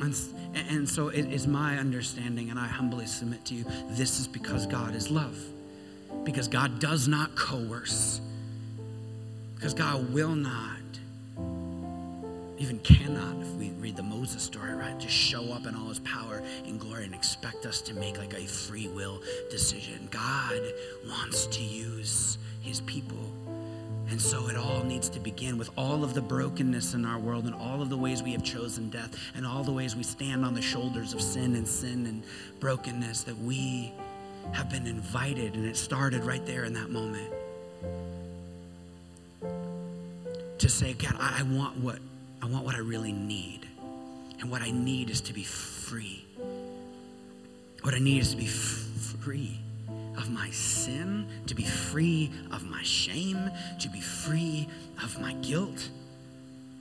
And 0.00 0.14
and 0.54 0.88
so 0.88 1.08
it 1.08 1.32
is 1.32 1.46
my 1.46 1.78
understanding, 1.78 2.50
and 2.50 2.58
I 2.58 2.66
humbly 2.66 3.06
submit 3.06 3.44
to 3.46 3.54
you 3.54 3.64
this 3.90 4.20
is 4.20 4.26
because 4.28 4.66
God 4.66 4.94
is 4.94 5.10
love. 5.10 5.36
Because 6.24 6.48
God 6.48 6.78
does 6.78 7.08
not 7.08 7.34
coerce. 7.34 8.20
Because 9.54 9.74
God 9.74 10.12
will 10.12 10.34
not, 10.34 10.78
even 12.58 12.78
cannot, 12.80 13.40
if 13.40 13.48
we 13.52 13.70
read 13.70 13.96
the 13.96 14.02
Moses 14.02 14.42
story, 14.42 14.74
right? 14.74 14.98
Just 14.98 15.14
show 15.14 15.52
up 15.52 15.66
in 15.66 15.74
all 15.74 15.88
his 15.88 16.00
power 16.00 16.42
and 16.66 16.78
glory 16.78 17.04
and 17.04 17.14
expect 17.14 17.66
us 17.66 17.80
to 17.82 17.94
make 17.94 18.18
like 18.18 18.34
a 18.34 18.46
free 18.46 18.88
will 18.88 19.22
decision. 19.50 20.08
God 20.10 20.60
wants 21.08 21.46
to 21.46 21.62
use 21.62 22.38
his 22.60 22.80
people 22.82 23.32
and 24.10 24.20
so 24.20 24.48
it 24.48 24.56
all 24.56 24.84
needs 24.84 25.08
to 25.08 25.20
begin 25.20 25.56
with 25.56 25.70
all 25.76 26.04
of 26.04 26.14
the 26.14 26.20
brokenness 26.20 26.94
in 26.94 27.04
our 27.04 27.18
world 27.18 27.46
and 27.46 27.54
all 27.54 27.80
of 27.80 27.88
the 27.88 27.96
ways 27.96 28.22
we 28.22 28.32
have 28.32 28.42
chosen 28.42 28.90
death 28.90 29.16
and 29.34 29.46
all 29.46 29.64
the 29.64 29.72
ways 29.72 29.96
we 29.96 30.02
stand 30.02 30.44
on 30.44 30.54
the 30.54 30.62
shoulders 30.62 31.14
of 31.14 31.20
sin 31.20 31.56
and 31.56 31.66
sin 31.66 32.06
and 32.06 32.22
brokenness 32.60 33.24
that 33.24 33.36
we 33.38 33.92
have 34.52 34.70
been 34.70 34.86
invited. 34.86 35.54
And 35.54 35.64
it 35.64 35.76
started 35.76 36.24
right 36.24 36.44
there 36.44 36.64
in 36.64 36.74
that 36.74 36.90
moment 36.90 37.32
to 40.58 40.68
say, 40.68 40.92
God, 40.92 41.16
I, 41.18 41.42
want 41.42 41.78
what 41.78 41.98
I 42.42 42.46
want 42.46 42.64
what 42.64 42.74
I 42.74 42.80
really 42.80 43.12
need. 43.12 43.66
And 44.40 44.50
what 44.50 44.60
I 44.60 44.70
need 44.70 45.08
is 45.08 45.22
to 45.22 45.32
be 45.32 45.44
free. 45.44 46.24
What 47.82 47.94
I 47.94 47.98
need 47.98 48.20
is 48.20 48.30
to 48.32 48.36
be 48.36 48.46
f- 48.46 48.50
free 49.20 49.63
of 50.16 50.30
my 50.30 50.50
sin, 50.50 51.26
to 51.46 51.54
be 51.54 51.64
free 51.64 52.30
of 52.52 52.64
my 52.64 52.82
shame, 52.82 53.50
to 53.80 53.88
be 53.88 54.00
free 54.00 54.68
of 55.02 55.20
my 55.20 55.32
guilt. 55.34 55.88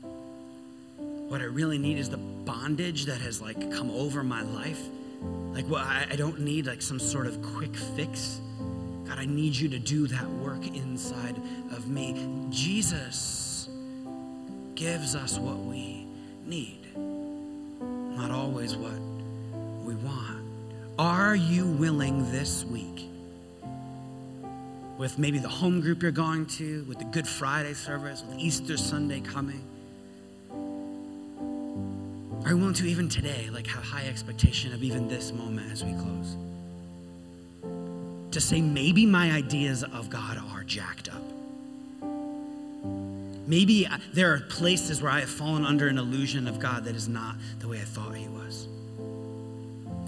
What 0.01 1.41
I 1.41 1.45
really 1.45 1.77
need 1.77 1.97
is 1.97 2.09
the 2.09 2.17
bondage 2.17 3.05
that 3.05 3.21
has 3.21 3.41
like 3.41 3.59
come 3.71 3.89
over 3.91 4.23
my 4.23 4.41
life. 4.41 4.81
Like, 5.53 5.65
well, 5.69 5.83
I, 5.83 6.07
I 6.11 6.15
don't 6.15 6.41
need 6.41 6.67
like 6.67 6.81
some 6.81 6.99
sort 6.99 7.27
of 7.27 7.41
quick 7.41 7.75
fix. 7.75 8.39
God, 9.07 9.17
I 9.19 9.25
need 9.25 9.55
you 9.55 9.69
to 9.69 9.79
do 9.79 10.07
that 10.07 10.27
work 10.29 10.65
inside 10.67 11.35
of 11.71 11.87
me. 11.87 12.47
Jesus 12.49 13.69
gives 14.75 15.15
us 15.15 15.37
what 15.37 15.57
we 15.57 16.07
need, 16.45 16.79
not 16.95 18.31
always 18.31 18.75
what 18.75 18.99
we 19.83 19.95
want. 19.95 20.43
Are 20.99 21.35
you 21.35 21.65
willing 21.67 22.31
this 22.31 22.65
week 22.65 23.09
with 25.03 25.19
maybe 25.19 25.37
the 25.37 25.49
home 25.49 25.81
group 25.81 26.01
you're 26.01 26.11
going 26.11 26.45
to, 26.45 26.85
with 26.85 26.97
the 26.97 27.03
Good 27.03 27.27
Friday 27.27 27.73
service, 27.73 28.23
with 28.25 28.39
Easter 28.39 28.77
Sunday 28.77 29.19
coming? 29.19 29.61
Are 32.45 32.51
you 32.51 32.57
willing 32.57 32.73
to 32.75 32.85
even 32.85 33.09
today, 33.09 33.49
like 33.51 33.67
have 33.67 33.83
high 33.83 34.07
expectation 34.07 34.71
of 34.73 34.81
even 34.81 35.09
this 35.09 35.33
moment 35.33 35.69
as 35.73 35.83
we 35.83 35.91
close? 35.91 36.37
To 38.31 38.39
say 38.39 38.61
maybe 38.61 39.05
my 39.05 39.33
ideas 39.33 39.83
of 39.83 40.09
God 40.09 40.41
are 40.53 40.63
jacked 40.63 41.09
up. 41.09 41.21
Maybe 43.45 43.85
uh, 43.85 43.97
there 44.13 44.33
are 44.33 44.39
places 44.39 45.01
where 45.01 45.11
I 45.11 45.19
have 45.19 45.29
fallen 45.29 45.65
under 45.65 45.89
an 45.89 45.97
illusion 45.97 46.47
of 46.47 46.61
God 46.61 46.85
that 46.85 46.95
is 46.95 47.09
not 47.09 47.35
the 47.59 47.67
way 47.67 47.81
I 47.81 47.83
thought 47.83 48.15
He 48.15 48.29
was. 48.29 48.69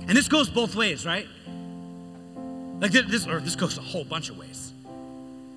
And 0.07 0.15
this 0.17 0.29
goes 0.29 0.49
both 0.49 0.73
ways, 0.73 1.05
right? 1.05 1.27
Like 2.79 2.93
this, 2.93 3.27
or 3.27 3.41
this 3.41 3.57
goes 3.57 3.77
a 3.77 3.81
whole 3.81 4.05
bunch 4.05 4.29
of 4.29 4.37
ways. 4.37 4.71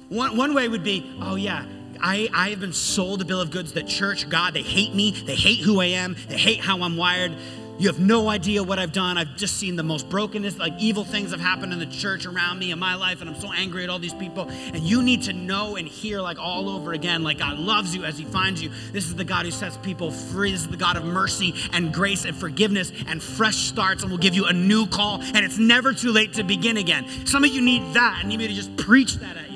One, 0.09 0.37
one 0.37 0.55
way 0.55 0.69
would 0.69 0.85
be, 0.85 1.11
oh 1.21 1.37
yeah, 1.37 1.67
I, 2.01 2.29
I 2.33 2.51
have 2.51 2.61
been 2.61 2.73
sold 2.73 3.21
a 3.21 3.25
bill 3.25 3.41
of 3.41 3.51
goods 3.51 3.73
that 3.73 3.87
church, 3.87 4.29
God, 4.29 4.55
they 4.55 4.63
hate 4.63 4.95
me, 4.95 5.11
they 5.11 5.35
hate 5.35 5.61
who 5.61 5.81
I 5.81 5.87
am, 5.87 6.17
they 6.29 6.39
hate 6.39 6.61
how 6.61 6.83
I'm 6.83 6.97
wired. 6.97 7.35
You 7.79 7.87
have 7.87 8.01
no 8.01 8.29
idea 8.29 8.65
what 8.65 8.81
I've 8.81 8.91
done. 8.91 9.17
I've 9.19 9.37
just 9.37 9.57
seen 9.57 9.77
the 9.77 9.85
most 9.85 10.09
brokenness, 10.09 10.59
like 10.59 10.73
evil 10.81 11.05
things 11.05 11.31
have 11.31 11.39
happened 11.39 11.73
in 11.73 11.79
the 11.79 11.87
church 11.87 12.27
around 12.27 12.59
me 12.59 12.73
in 12.73 12.79
my 12.81 12.97
life, 12.97 13.21
and 13.21 13.31
I'm 13.31 13.39
so 13.41 13.53
angry 13.53 13.85
at 13.85 13.91
all 13.91 14.01
these 14.01 14.15
people. 14.15 14.49
And 14.49 14.81
you 14.81 15.01
need 15.01 15.23
to 15.25 15.33
know 15.33 15.77
and 15.77 15.87
hear, 15.87 16.21
like 16.21 16.41
all 16.41 16.69
over 16.71 16.93
again, 16.93 17.23
like 17.23 17.39
God 17.39 17.57
loves 17.57 17.95
you 17.95 18.05
as 18.05 18.19
He 18.19 18.25
finds 18.25 18.61
you. 18.61 18.73
This 18.91 19.05
is 19.05 19.15
the 19.15 19.25
God 19.25 19.45
who 19.45 19.53
sets 19.53 19.77
people 19.77 20.11
free. 20.11 20.51
This 20.51 20.63
is 20.63 20.69
the 20.69 20.77
God 20.77 20.97
of 20.97 21.05
mercy 21.05 21.55
and 21.73 21.95
grace 21.95 22.25
and 22.25 22.37
forgiveness 22.37 22.91
and 23.07 23.23
fresh 23.23 23.57
starts, 23.57 24.03
and 24.03 24.11
will 24.11 24.19
give 24.19 24.35
you 24.35 24.47
a 24.47 24.53
new 24.53 24.89
call. 24.89 25.23
And 25.23 25.45
it's 25.45 25.59
never 25.59 25.93
too 25.93 26.11
late 26.11 26.33
to 26.33 26.43
begin 26.43 26.79
again. 26.79 27.07
Some 27.27 27.45
of 27.45 27.51
you 27.51 27.61
need 27.61 27.95
that, 27.95 28.19
and 28.23 28.33
you 28.33 28.39
need 28.39 28.49
me 28.49 28.49
to 28.49 28.61
just 28.61 28.77
preach 28.77 29.15
that 29.19 29.37
at 29.37 29.48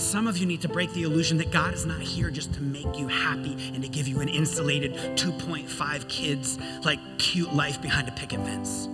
And 0.00 0.06
some 0.06 0.26
of 0.26 0.38
you 0.38 0.46
need 0.46 0.62
to 0.62 0.68
break 0.70 0.94
the 0.94 1.02
illusion 1.02 1.36
that 1.36 1.50
God 1.50 1.74
is 1.74 1.84
not 1.84 2.00
here 2.00 2.30
just 2.30 2.54
to 2.54 2.62
make 2.62 2.98
you 2.98 3.06
happy 3.06 3.52
and 3.74 3.82
to 3.82 3.88
give 3.90 4.08
you 4.08 4.20
an 4.20 4.30
insulated 4.30 4.94
2.5 4.94 6.08
kids, 6.08 6.58
like 6.86 6.98
cute 7.18 7.52
life 7.52 7.82
behind 7.82 8.08
a 8.08 8.12
picket 8.12 8.40
fence. 8.40 8.88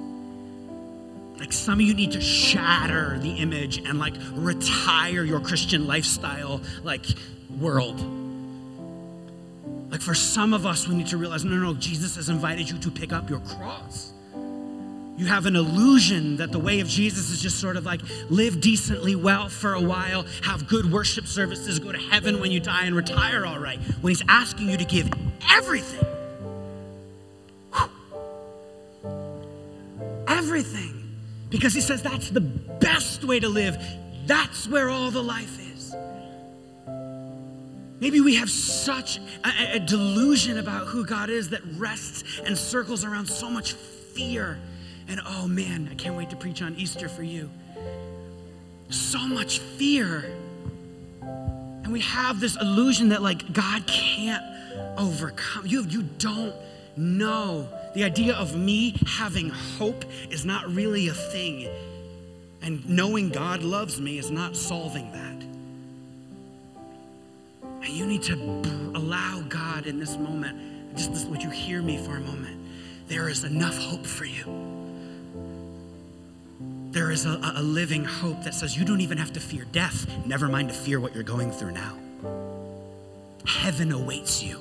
Like 1.38 1.52
some 1.52 1.74
of 1.74 1.82
you 1.82 1.94
need 1.94 2.10
to 2.10 2.20
shatter 2.20 3.20
the 3.20 3.30
image 3.36 3.78
and 3.78 4.00
like 4.00 4.14
retire 4.32 5.22
your 5.22 5.38
Christian 5.38 5.86
lifestyle, 5.86 6.60
like 6.82 7.06
world. 7.56 8.00
Like 9.92 10.00
for 10.00 10.14
some 10.14 10.54
of 10.54 10.66
us, 10.66 10.88
we 10.88 10.96
need 10.96 11.06
to 11.06 11.18
realize 11.18 11.44
no, 11.44 11.52
no, 11.52 11.72
no, 11.72 11.74
Jesus 11.74 12.16
has 12.16 12.30
invited 12.30 12.68
you 12.68 12.78
to 12.78 12.90
pick 12.90 13.12
up 13.12 13.30
your 13.30 13.38
cross 13.38 14.12
you 15.16 15.26
have 15.26 15.46
an 15.46 15.56
illusion 15.56 16.36
that 16.36 16.52
the 16.52 16.58
way 16.58 16.80
of 16.80 16.88
Jesus 16.88 17.30
is 17.30 17.40
just 17.40 17.58
sort 17.58 17.76
of 17.76 17.86
like 17.86 18.02
live 18.28 18.60
decently 18.60 19.16
well 19.16 19.48
for 19.48 19.72
a 19.72 19.80
while, 19.80 20.26
have 20.42 20.68
good 20.68 20.92
worship 20.92 21.26
services, 21.26 21.78
go 21.78 21.90
to 21.90 21.98
heaven 21.98 22.38
when 22.38 22.50
you 22.50 22.60
die, 22.60 22.84
and 22.84 22.94
retire 22.94 23.46
all 23.46 23.58
right. 23.58 23.78
When 24.02 24.10
He's 24.10 24.22
asking 24.28 24.68
you 24.68 24.76
to 24.76 24.84
give 24.84 25.10
everything. 25.50 26.04
Everything. 30.28 31.16
Because 31.48 31.72
He 31.72 31.80
says 31.80 32.02
that's 32.02 32.28
the 32.28 32.42
best 32.42 33.24
way 33.24 33.40
to 33.40 33.48
live, 33.48 33.82
that's 34.26 34.68
where 34.68 34.90
all 34.90 35.10
the 35.10 35.22
life 35.22 35.58
is. 35.60 35.94
Maybe 38.00 38.20
we 38.20 38.34
have 38.34 38.50
such 38.50 39.18
a, 39.42 39.76
a 39.76 39.80
delusion 39.80 40.58
about 40.58 40.88
who 40.88 41.06
God 41.06 41.30
is 41.30 41.48
that 41.50 41.62
rests 41.76 42.40
and 42.44 42.58
circles 42.58 43.02
around 43.02 43.26
so 43.26 43.48
much 43.48 43.72
fear 43.72 44.58
and 45.08 45.20
oh 45.24 45.46
man, 45.46 45.88
I 45.90 45.94
can't 45.94 46.16
wait 46.16 46.30
to 46.30 46.36
preach 46.36 46.62
on 46.62 46.74
Easter 46.76 47.08
for 47.08 47.22
you. 47.22 47.48
So 48.90 49.18
much 49.18 49.60
fear. 49.60 50.24
And 51.20 51.92
we 51.92 52.00
have 52.00 52.40
this 52.40 52.56
illusion 52.60 53.10
that 53.10 53.22
like 53.22 53.52
God 53.52 53.86
can't 53.86 54.42
overcome. 54.98 55.66
You, 55.66 55.84
you 55.84 56.02
don't 56.18 56.54
know. 56.96 57.68
The 57.94 58.04
idea 58.04 58.34
of 58.34 58.56
me 58.56 58.96
having 59.06 59.50
hope 59.50 60.04
is 60.30 60.44
not 60.44 60.66
really 60.72 61.08
a 61.08 61.14
thing. 61.14 61.68
And 62.62 62.88
knowing 62.88 63.28
God 63.28 63.62
loves 63.62 64.00
me 64.00 64.18
is 64.18 64.30
not 64.30 64.56
solving 64.56 65.12
that. 65.12 65.44
And 67.84 67.88
you 67.88 68.06
need 68.06 68.24
to 68.24 68.34
allow 68.96 69.42
God 69.48 69.86
in 69.86 70.00
this 70.00 70.16
moment, 70.16 70.96
just 70.96 71.28
would 71.28 71.42
you 71.42 71.50
hear 71.50 71.80
me 71.80 71.96
for 72.04 72.16
a 72.16 72.20
moment? 72.20 72.60
There 73.06 73.28
is 73.28 73.44
enough 73.44 73.78
hope 73.78 74.04
for 74.04 74.24
you 74.24 74.75
there 76.96 77.10
is 77.10 77.26
a, 77.26 77.38
a 77.56 77.62
living 77.62 78.02
hope 78.02 78.42
that 78.42 78.54
says 78.54 78.74
you 78.74 78.82
don't 78.82 79.02
even 79.02 79.18
have 79.18 79.30
to 79.30 79.38
fear 79.38 79.66
death, 79.70 80.06
never 80.24 80.48
mind 80.48 80.70
to 80.70 80.74
fear 80.74 80.98
what 80.98 81.14
you're 81.14 81.22
going 81.22 81.52
through 81.52 81.72
now. 81.72 81.94
Heaven 83.44 83.92
awaits 83.92 84.42
you. 84.42 84.58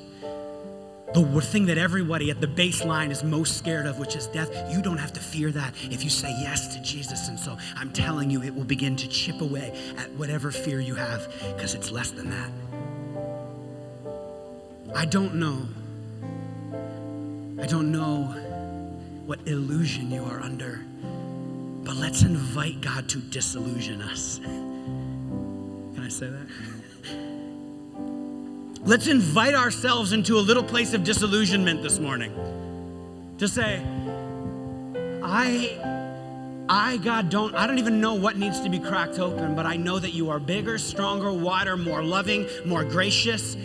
The 1.14 1.24
thing 1.42 1.68
that 1.68 1.78
everybody 1.78 2.30
at 2.30 2.42
the 2.42 2.48
baseline 2.48 3.10
is 3.10 3.24
most 3.24 3.58
scared 3.58 3.86
of, 3.86 4.00
which 4.00 4.18
is 4.18 4.28
death, 4.28 4.50
you 4.70 4.82
don't 4.82 4.98
have 4.98 5.14
to 5.14 5.22
fear 5.22 5.50
that 5.52 5.76
if 5.84 6.04
you 6.04 6.10
say 6.10 6.28
yes 6.42 6.76
to 6.76 6.82
Jesus. 6.82 7.30
And 7.30 7.40
so 7.40 7.58
I'm 7.78 7.94
telling 7.94 8.30
you, 8.30 8.44
it 8.44 8.54
will 8.54 8.66
begin 8.66 8.98
to 8.98 9.08
chip 9.08 9.40
away 9.40 9.74
at 9.98 10.12
whatever 10.12 10.52
fear 10.52 10.82
you 10.82 10.96
have 10.96 11.34
because 11.56 11.74
it's 11.74 11.90
less 11.90 12.12
than 12.12 12.30
that. 12.32 12.52
I 14.94 15.06
don't 15.06 15.36
know. 15.36 15.62
I 17.62 17.66
don't 17.66 17.94
know 17.94 18.24
what 19.26 19.40
illusion 19.48 20.12
you 20.12 20.26
are 20.26 20.42
under. 20.42 20.82
But 21.86 21.98
let's 21.98 22.24
invite 22.24 22.82
God 22.82 23.08
to 23.10 23.20
disillusion 23.20 24.02
us. 24.02 24.40
Can 24.40 26.02
I 26.02 26.10
say 26.10 26.30
that? 26.30 26.48
Let's 28.86 29.08
invite 29.08 29.56
ourselves 29.56 30.12
into 30.12 30.38
a 30.38 30.42
little 30.42 30.64
place 30.64 30.94
of 30.94 31.04
disillusionment 31.04 31.82
this 31.82 31.98
morning. 31.98 32.32
To 33.40 33.48
say, 33.48 33.82
I, 35.24 36.66
I, 36.70 36.98
God, 36.98 37.30
don't, 37.30 37.56
I 37.56 37.68
don't 37.68 37.80
even 37.80 38.00
know 38.00 38.14
what 38.14 38.38
needs 38.38 38.60
to 38.62 38.70
be 38.70 38.80
cracked 38.80 39.18
open, 39.18 39.56
but 39.56 39.66
I 39.66 39.76
know 39.76 39.98
that 39.98 40.14
you 40.14 40.30
are 40.30 40.40
bigger, 40.40 40.78
stronger, 40.78 41.32
wider, 41.32 41.78
more 41.78 42.04
loving, 42.04 42.48
more 42.66 42.84
gracious, 42.84 43.58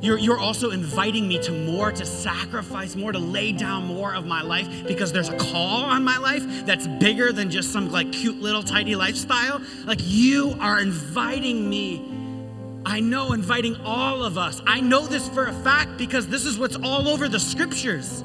you're, 0.00 0.18
you're 0.18 0.38
also 0.38 0.70
inviting 0.70 1.28
me 1.28 1.38
to 1.40 1.52
more, 1.52 1.92
to 1.92 2.06
sacrifice 2.06 2.96
more, 2.96 3.12
to 3.12 3.18
lay 3.18 3.52
down 3.52 3.84
more 3.84 4.14
of 4.14 4.24
my 4.24 4.40
life 4.40 4.86
because 4.86 5.12
there's 5.12 5.28
a 5.28 5.36
call 5.36 5.84
on 5.84 6.02
my 6.02 6.16
life 6.16 6.42
that's 6.64 6.86
bigger 6.86 7.32
than 7.32 7.50
just 7.50 7.72
some 7.72 7.90
like 7.90 8.10
cute 8.10 8.40
little 8.40 8.62
tidy 8.62 8.96
lifestyle. 8.96 9.60
Like 9.84 9.98
you 10.02 10.56
are 10.58 10.80
inviting 10.80 11.68
me. 11.68 12.16
I 12.86 13.00
know, 13.00 13.32
inviting 13.32 13.76
all 13.84 14.24
of 14.24 14.38
us. 14.38 14.62
I 14.66 14.80
know 14.80 15.06
this 15.06 15.28
for 15.28 15.46
a 15.46 15.52
fact 15.52 15.98
because 15.98 16.26
this 16.28 16.46
is 16.46 16.58
what's 16.58 16.76
all 16.76 17.06
over 17.06 17.28
the 17.28 17.40
scriptures. 17.40 18.24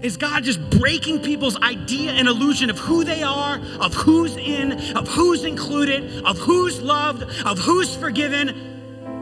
Is 0.00 0.16
God 0.16 0.44
just 0.44 0.58
breaking 0.70 1.20
people's 1.20 1.56
idea 1.60 2.10
and 2.12 2.26
illusion 2.26 2.70
of 2.70 2.78
who 2.78 3.04
they 3.04 3.22
are, 3.22 3.60
of 3.80 3.92
who's 3.94 4.36
in, 4.36 4.72
of 4.96 5.06
who's 5.08 5.44
included, 5.44 6.24
of 6.24 6.38
who's 6.38 6.80
loved, 6.80 7.22
of 7.46 7.58
who's 7.58 7.94
forgiven, 7.94 8.71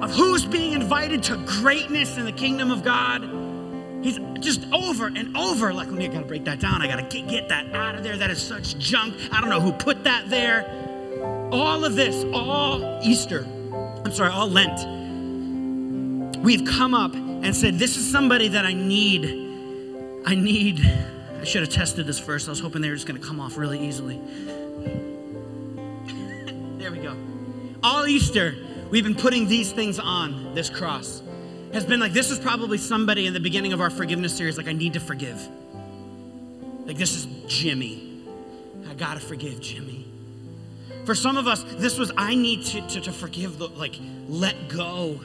of 0.02 0.12
who's 0.12 0.44
being 0.44 0.72
invited 0.72 1.22
to 1.24 1.36
greatness 1.46 2.16
in 2.16 2.24
the 2.24 2.32
kingdom 2.32 2.70
of 2.70 2.82
God. 2.82 3.22
He's 4.02 4.18
just 4.40 4.64
over 4.72 5.08
and 5.08 5.36
over, 5.36 5.74
like, 5.74 5.88
oh, 5.90 5.96
I 5.96 6.08
gotta 6.08 6.24
break 6.24 6.46
that 6.46 6.58
down. 6.58 6.80
I 6.80 6.86
gotta 6.86 7.02
get, 7.02 7.28
get 7.28 7.48
that 7.50 7.74
out 7.74 7.94
of 7.94 8.02
there. 8.02 8.16
That 8.16 8.30
is 8.30 8.40
such 8.40 8.78
junk. 8.78 9.14
I 9.30 9.40
don't 9.40 9.50
know 9.50 9.60
who 9.60 9.72
put 9.72 10.04
that 10.04 10.30
there. 10.30 10.66
All 11.52 11.84
of 11.84 11.96
this, 11.96 12.24
all 12.32 13.00
Easter, 13.02 13.46
I'm 14.04 14.12
sorry, 14.12 14.30
all 14.30 14.48
Lent, 14.48 16.38
we've 16.38 16.64
come 16.64 16.94
up 16.94 17.14
and 17.14 17.54
said, 17.54 17.78
This 17.78 17.98
is 17.98 18.10
somebody 18.10 18.48
that 18.48 18.64
I 18.64 18.72
need. 18.72 19.26
I 20.24 20.34
need. 20.34 20.80
I 21.40 21.44
should 21.44 21.62
have 21.62 21.70
tested 21.70 22.06
this 22.06 22.18
first. 22.18 22.48
I 22.48 22.50
was 22.50 22.60
hoping 22.60 22.80
they 22.80 22.88
were 22.88 22.94
just 22.94 23.06
gonna 23.06 23.18
come 23.18 23.40
off 23.40 23.58
really 23.58 23.86
easily. 23.86 24.16
there 26.78 26.90
we 26.90 26.98
go. 26.98 27.14
All 27.82 28.06
Easter, 28.06 28.54
we've 28.90 29.05
been 29.05 29.14
putting 29.14 29.46
these 29.46 29.72
things 29.72 29.98
on 29.98 30.55
this 30.55 30.68
cross. 30.68 31.22
Has 31.72 31.87
been 31.87 32.00
like 32.00 32.12
this 32.12 32.31
is 32.31 32.38
probably 32.38 32.79
somebody 32.79 33.26
in 33.26 33.33
the 33.33 33.40
beginning 33.40 33.72
of 33.72 33.81
our 33.81 33.90
forgiveness 33.90 34.37
series 34.37 34.59
like 34.59 34.66
i 34.66 34.72
need 34.72 34.94
to 34.94 35.00
forgive. 35.00 35.40
Like 36.85 36.96
this 36.96 37.14
is 37.14 37.26
jimmy. 37.46 38.24
I 38.88 38.94
gotta 38.94 39.20
forgive 39.20 39.61
jimmy. 39.61 40.07
For 41.05 41.14
some 41.14 41.37
of 41.37 41.46
us 41.46 41.64
this 41.76 41.98
was 41.98 42.11
i 42.16 42.35
need 42.35 42.64
to, 42.66 42.87
to, 42.88 43.00
to 43.03 43.12
forgive 43.12 43.59
the, 43.59 43.68
like 43.68 43.96
let 44.29 44.68
go. 44.68 45.20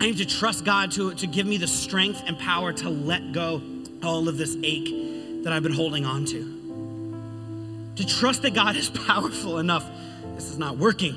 I 0.00 0.06
need 0.06 0.18
to 0.18 0.26
trust 0.26 0.64
god 0.64 0.92
to, 0.92 1.14
to 1.14 1.26
give 1.26 1.46
me 1.46 1.56
the 1.56 1.66
strength 1.68 2.22
and 2.26 2.38
power 2.38 2.72
to 2.72 2.88
let 2.88 3.32
go 3.32 3.62
all 4.02 4.28
of 4.28 4.36
this 4.36 4.56
ache 4.64 5.44
that 5.44 5.52
i've 5.52 5.62
been 5.62 5.72
holding 5.72 6.04
on 6.04 6.24
to. 6.26 7.94
To 7.96 8.06
trust 8.06 8.42
that 8.42 8.54
god 8.54 8.74
is 8.74 8.90
powerful 9.06 9.58
enough 9.58 9.88
this 10.34 10.50
is 10.50 10.58
not 10.58 10.76
working 10.76 11.16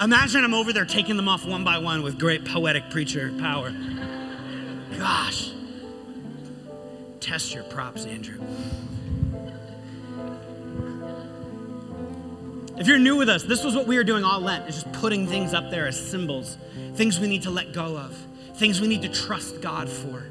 Imagine 0.00 0.44
I'm 0.44 0.54
over 0.54 0.72
there 0.72 0.84
taking 0.84 1.16
them 1.16 1.28
off 1.28 1.46
one 1.46 1.64
by 1.64 1.78
one 1.78 2.02
with 2.02 2.18
great 2.18 2.44
poetic 2.44 2.90
preacher 2.90 3.32
power. 3.38 3.72
Gosh. 4.98 5.52
Test 7.20 7.54
your 7.54 7.64
props, 7.64 8.04
Andrew. 8.04 8.38
If 12.78 12.86
you're 12.86 12.98
new 12.98 13.16
with 13.16 13.30
us, 13.30 13.42
this 13.42 13.64
was 13.64 13.74
what 13.74 13.86
we 13.86 13.96
were 13.96 14.04
doing 14.04 14.22
all 14.22 14.40
Lent, 14.40 14.68
is 14.68 14.82
just 14.82 14.92
putting 14.92 15.26
things 15.26 15.54
up 15.54 15.70
there 15.70 15.86
as 15.86 15.98
symbols, 15.98 16.58
things 16.94 17.18
we 17.18 17.26
need 17.26 17.44
to 17.44 17.50
let 17.50 17.72
go 17.72 17.96
of, 17.96 18.14
things 18.56 18.82
we 18.82 18.88
need 18.88 19.00
to 19.02 19.08
trust 19.08 19.62
God 19.62 19.88
for. 19.88 20.24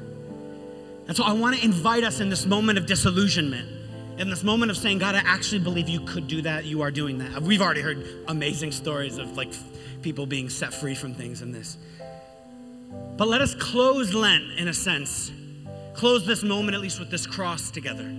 And 1.08 1.16
so 1.16 1.24
I 1.24 1.32
want 1.32 1.56
to 1.56 1.64
invite 1.64 2.04
us 2.04 2.20
in 2.20 2.30
this 2.30 2.46
moment 2.46 2.78
of 2.78 2.86
disillusionment 2.86 3.75
in 4.18 4.30
this 4.30 4.42
moment 4.42 4.70
of 4.70 4.76
saying, 4.76 4.98
God, 4.98 5.14
I 5.14 5.18
actually 5.18 5.60
believe 5.60 5.88
you 5.88 6.00
could 6.00 6.26
do 6.26 6.42
that, 6.42 6.64
you 6.64 6.82
are 6.82 6.90
doing 6.90 7.18
that. 7.18 7.42
We've 7.42 7.60
already 7.60 7.82
heard 7.82 8.06
amazing 8.28 8.72
stories 8.72 9.18
of 9.18 9.36
like 9.36 9.52
people 10.02 10.26
being 10.26 10.48
set 10.48 10.72
free 10.72 10.94
from 10.94 11.14
things 11.14 11.42
in 11.42 11.52
this. 11.52 11.76
But 13.16 13.28
let 13.28 13.40
us 13.40 13.54
close 13.54 14.14
Lent 14.14 14.44
in 14.58 14.68
a 14.68 14.74
sense, 14.74 15.30
close 15.94 16.26
this 16.26 16.42
moment 16.42 16.74
at 16.74 16.80
least 16.80 16.98
with 16.98 17.10
this 17.10 17.26
cross 17.26 17.70
together 17.70 18.10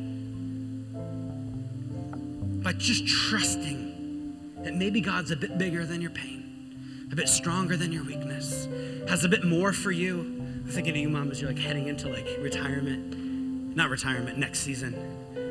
by 2.63 2.73
just 2.73 3.07
trusting 3.07 4.57
that 4.63 4.75
maybe 4.75 4.99
God's 4.99 5.31
a 5.31 5.35
bit 5.35 5.57
bigger 5.57 5.85
than 5.85 6.01
your 6.01 6.11
pain. 6.11 7.07
a 7.11 7.15
bit 7.15 7.29
stronger 7.29 7.77
than 7.77 7.91
your 7.91 8.03
weakness, 8.03 8.67
has 9.07 9.23
a 9.23 9.29
bit 9.29 9.45
more 9.45 9.71
for 9.71 9.91
you. 9.91 10.19
I'm 10.19 10.65
thinking 10.67 10.91
of 10.91 10.97
you, 10.97 11.09
mom, 11.09 11.31
as 11.31 11.41
you're 11.41 11.51
like 11.51 11.59
heading 11.59 11.87
into 11.87 12.09
like 12.09 12.27
retirement, 12.41 13.75
not 13.75 13.89
retirement, 13.89 14.37
next 14.37 14.59
season. 14.59 14.93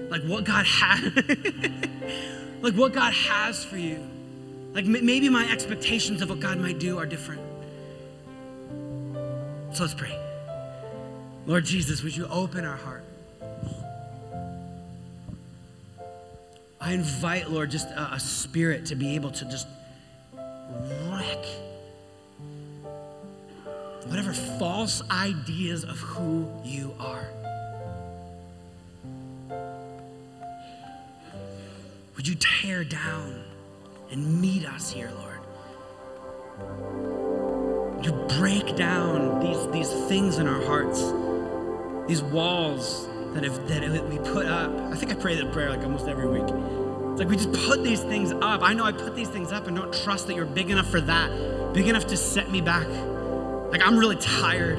Like 0.08 0.22
what 0.22 0.44
God 0.44 0.64
has, 0.66 1.12
like 2.62 2.74
what 2.74 2.92
God 2.92 3.12
has 3.12 3.64
for 3.64 3.76
you. 3.76 4.06
Like 4.72 4.84
maybe 4.84 5.28
my 5.28 5.50
expectations 5.50 6.22
of 6.22 6.28
what 6.28 6.40
God 6.40 6.58
might 6.58 6.78
do 6.78 6.98
are 6.98 7.06
different. 7.06 7.40
So 9.72 9.82
let's 9.82 9.94
pray. 9.94 10.16
Lord 11.46 11.64
Jesus, 11.64 12.02
would 12.02 12.16
you 12.16 12.26
open 12.28 12.64
our 12.64 12.76
heart? 12.76 13.04
I 16.80 16.92
invite, 16.92 17.50
Lord, 17.50 17.70
just 17.70 17.88
a, 17.88 18.14
a 18.14 18.20
spirit 18.20 18.86
to 18.86 18.94
be 18.94 19.14
able 19.16 19.30
to 19.32 19.44
just 19.46 19.66
wreck 21.10 21.44
whatever 24.06 24.32
false 24.32 25.02
ideas 25.10 25.84
of 25.84 25.98
who 25.98 26.48
you 26.64 26.94
are. 27.00 27.28
Would 32.16 32.26
you 32.26 32.34
tear 32.36 32.82
down 32.82 33.44
and 34.10 34.40
meet 34.40 34.66
us 34.66 34.90
here, 34.90 35.12
Lord? 35.18 35.40
Would 37.96 38.06
you 38.06 38.12
break 38.38 38.74
down 38.74 39.40
these, 39.40 39.68
these 39.68 40.08
things 40.08 40.38
in 40.38 40.48
our 40.48 40.62
hearts, 40.64 40.98
these 42.08 42.22
walls 42.22 43.06
that, 43.34 43.44
if, 43.44 43.54
that 43.68 44.08
we 44.08 44.16
put 44.30 44.46
up? 44.46 44.70
I 44.90 44.96
think 44.96 45.12
I 45.12 45.14
pray 45.14 45.36
that 45.36 45.52
prayer 45.52 45.68
like 45.68 45.82
almost 45.82 46.08
every 46.08 46.26
week. 46.26 46.48
It's 46.48 47.18
like 47.20 47.28
we 47.28 47.36
just 47.36 47.52
put 47.52 47.84
these 47.84 48.00
things 48.00 48.32
up. 48.32 48.62
I 48.62 48.72
know 48.72 48.84
I 48.84 48.92
put 48.92 49.14
these 49.14 49.28
things 49.28 49.52
up 49.52 49.66
and 49.66 49.76
don't 49.76 49.92
trust 49.92 50.26
that 50.28 50.36
you're 50.36 50.46
big 50.46 50.70
enough 50.70 50.90
for 50.90 51.02
that, 51.02 51.74
big 51.74 51.86
enough 51.86 52.06
to 52.06 52.16
set 52.16 52.50
me 52.50 52.62
back. 52.62 52.88
Like 53.70 53.82
I'm 53.86 53.98
really 53.98 54.16
tired. 54.16 54.78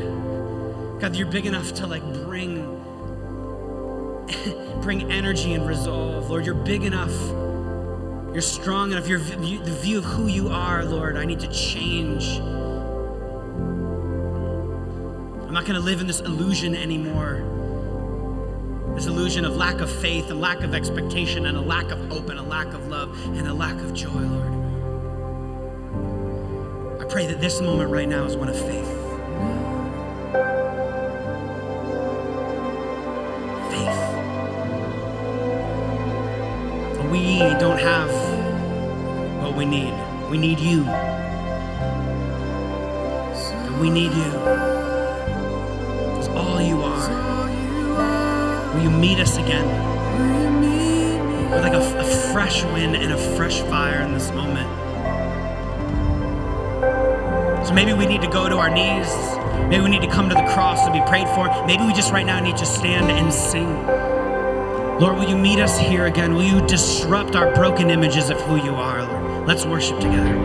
God, 1.00 1.15
you're 1.15 1.28
big 1.28 1.45
enough 1.45 1.71
to 1.76 1.86
like 1.86 2.02
bring 2.26 2.66
bring 4.81 5.11
energy 5.11 5.53
and 5.53 5.67
resolve. 5.67 6.29
Lord, 6.29 6.45
you're 6.45 6.55
big 6.55 6.83
enough. 6.83 7.13
You're 8.33 8.41
strong 8.41 8.91
enough. 8.91 9.07
You're 9.07 9.19
the 9.19 9.77
view 9.81 9.97
of 9.97 10.05
who 10.05 10.27
you 10.27 10.49
are, 10.49 10.83
Lord. 10.85 11.17
I 11.17 11.25
need 11.25 11.39
to 11.39 11.47
change. 11.47 12.37
I'm 15.47 15.53
not 15.53 15.65
going 15.65 15.75
to 15.75 15.85
live 15.85 16.01
in 16.01 16.07
this 16.07 16.19
illusion 16.19 16.75
anymore. 16.75 17.43
This 18.95 19.05
illusion 19.05 19.45
of 19.45 19.55
lack 19.55 19.79
of 19.79 19.91
faith 19.91 20.29
and 20.29 20.41
lack 20.41 20.61
of 20.61 20.73
expectation 20.73 21.45
and 21.45 21.57
a 21.57 21.61
lack 21.61 21.91
of 21.91 21.99
hope 22.09 22.29
and 22.29 22.39
a 22.39 22.43
lack 22.43 22.67
of 22.73 22.87
love 22.87 23.17
and 23.37 23.47
a 23.47 23.53
lack 23.53 23.75
of 23.75 23.93
joy, 23.93 24.09
Lord. 24.09 24.53
I 27.01 27.05
pray 27.05 27.27
that 27.27 27.39
this 27.39 27.61
moment 27.61 27.91
right 27.91 28.09
now 28.09 28.25
is 28.25 28.35
one 28.35 28.49
of. 28.49 28.57
Faith. 28.57 28.96
We 37.17 37.39
don't 37.60 37.80
have 37.80 38.12
what 39.41 39.56
we 39.56 39.65
need. 39.65 39.91
We 40.30 40.38
need 40.38 40.60
you. 40.60 40.84
We 43.82 43.89
need 43.89 44.12
you. 44.12 44.32
It's 46.19 46.27
all 46.27 46.62
you 46.62 46.80
are. 46.84 48.73
Will 48.75 48.84
you 48.84 48.91
meet 48.91 49.19
us 49.19 49.38
again? 49.38 49.65
With 51.49 51.62
like 51.63 51.73
a, 51.73 51.99
a 51.99 52.03
fresh 52.32 52.63
wind 52.65 52.95
and 52.95 53.12
a 53.12 53.36
fresh 53.36 53.62
fire 53.62 54.01
in 54.01 54.13
this 54.13 54.30
moment. 54.30 54.69
So 57.67 57.73
maybe 57.73 57.93
we 57.93 58.06
need 58.06 58.21
to 58.21 58.30
go 58.30 58.47
to 58.47 58.58
our 58.58 58.69
knees. 58.69 59.12
Maybe 59.69 59.84
we 59.84 59.89
need 59.89 60.03
to 60.03 60.12
come 60.12 60.30
to 60.30 60.36
the 60.36 60.45
cross 60.53 60.86
and 60.86 60.93
be 60.93 61.01
prayed 61.10 61.27
for. 61.30 61.47
Maybe 61.65 61.84
we 61.84 61.93
just 61.93 62.12
right 62.12 62.27
now 62.27 62.39
need 62.39 62.58
to 62.58 62.65
stand 62.65 63.10
and 63.10 63.34
sing. 63.34 63.96
Lord, 64.99 65.15
will 65.15 65.29
you 65.29 65.38
meet 65.38 65.60
us 65.60 65.77
here 65.77 66.07
again? 66.07 66.33
Will 66.33 66.43
you 66.43 66.65
disrupt 66.65 67.36
our 67.36 67.53
broken 67.53 67.91
images 67.91 68.31
of 68.31 68.41
who 68.41 68.55
you 68.55 68.73
are, 68.73 69.03
Lord? 69.03 69.47
Let's 69.47 69.63
worship 69.63 69.99
together. 69.99 70.38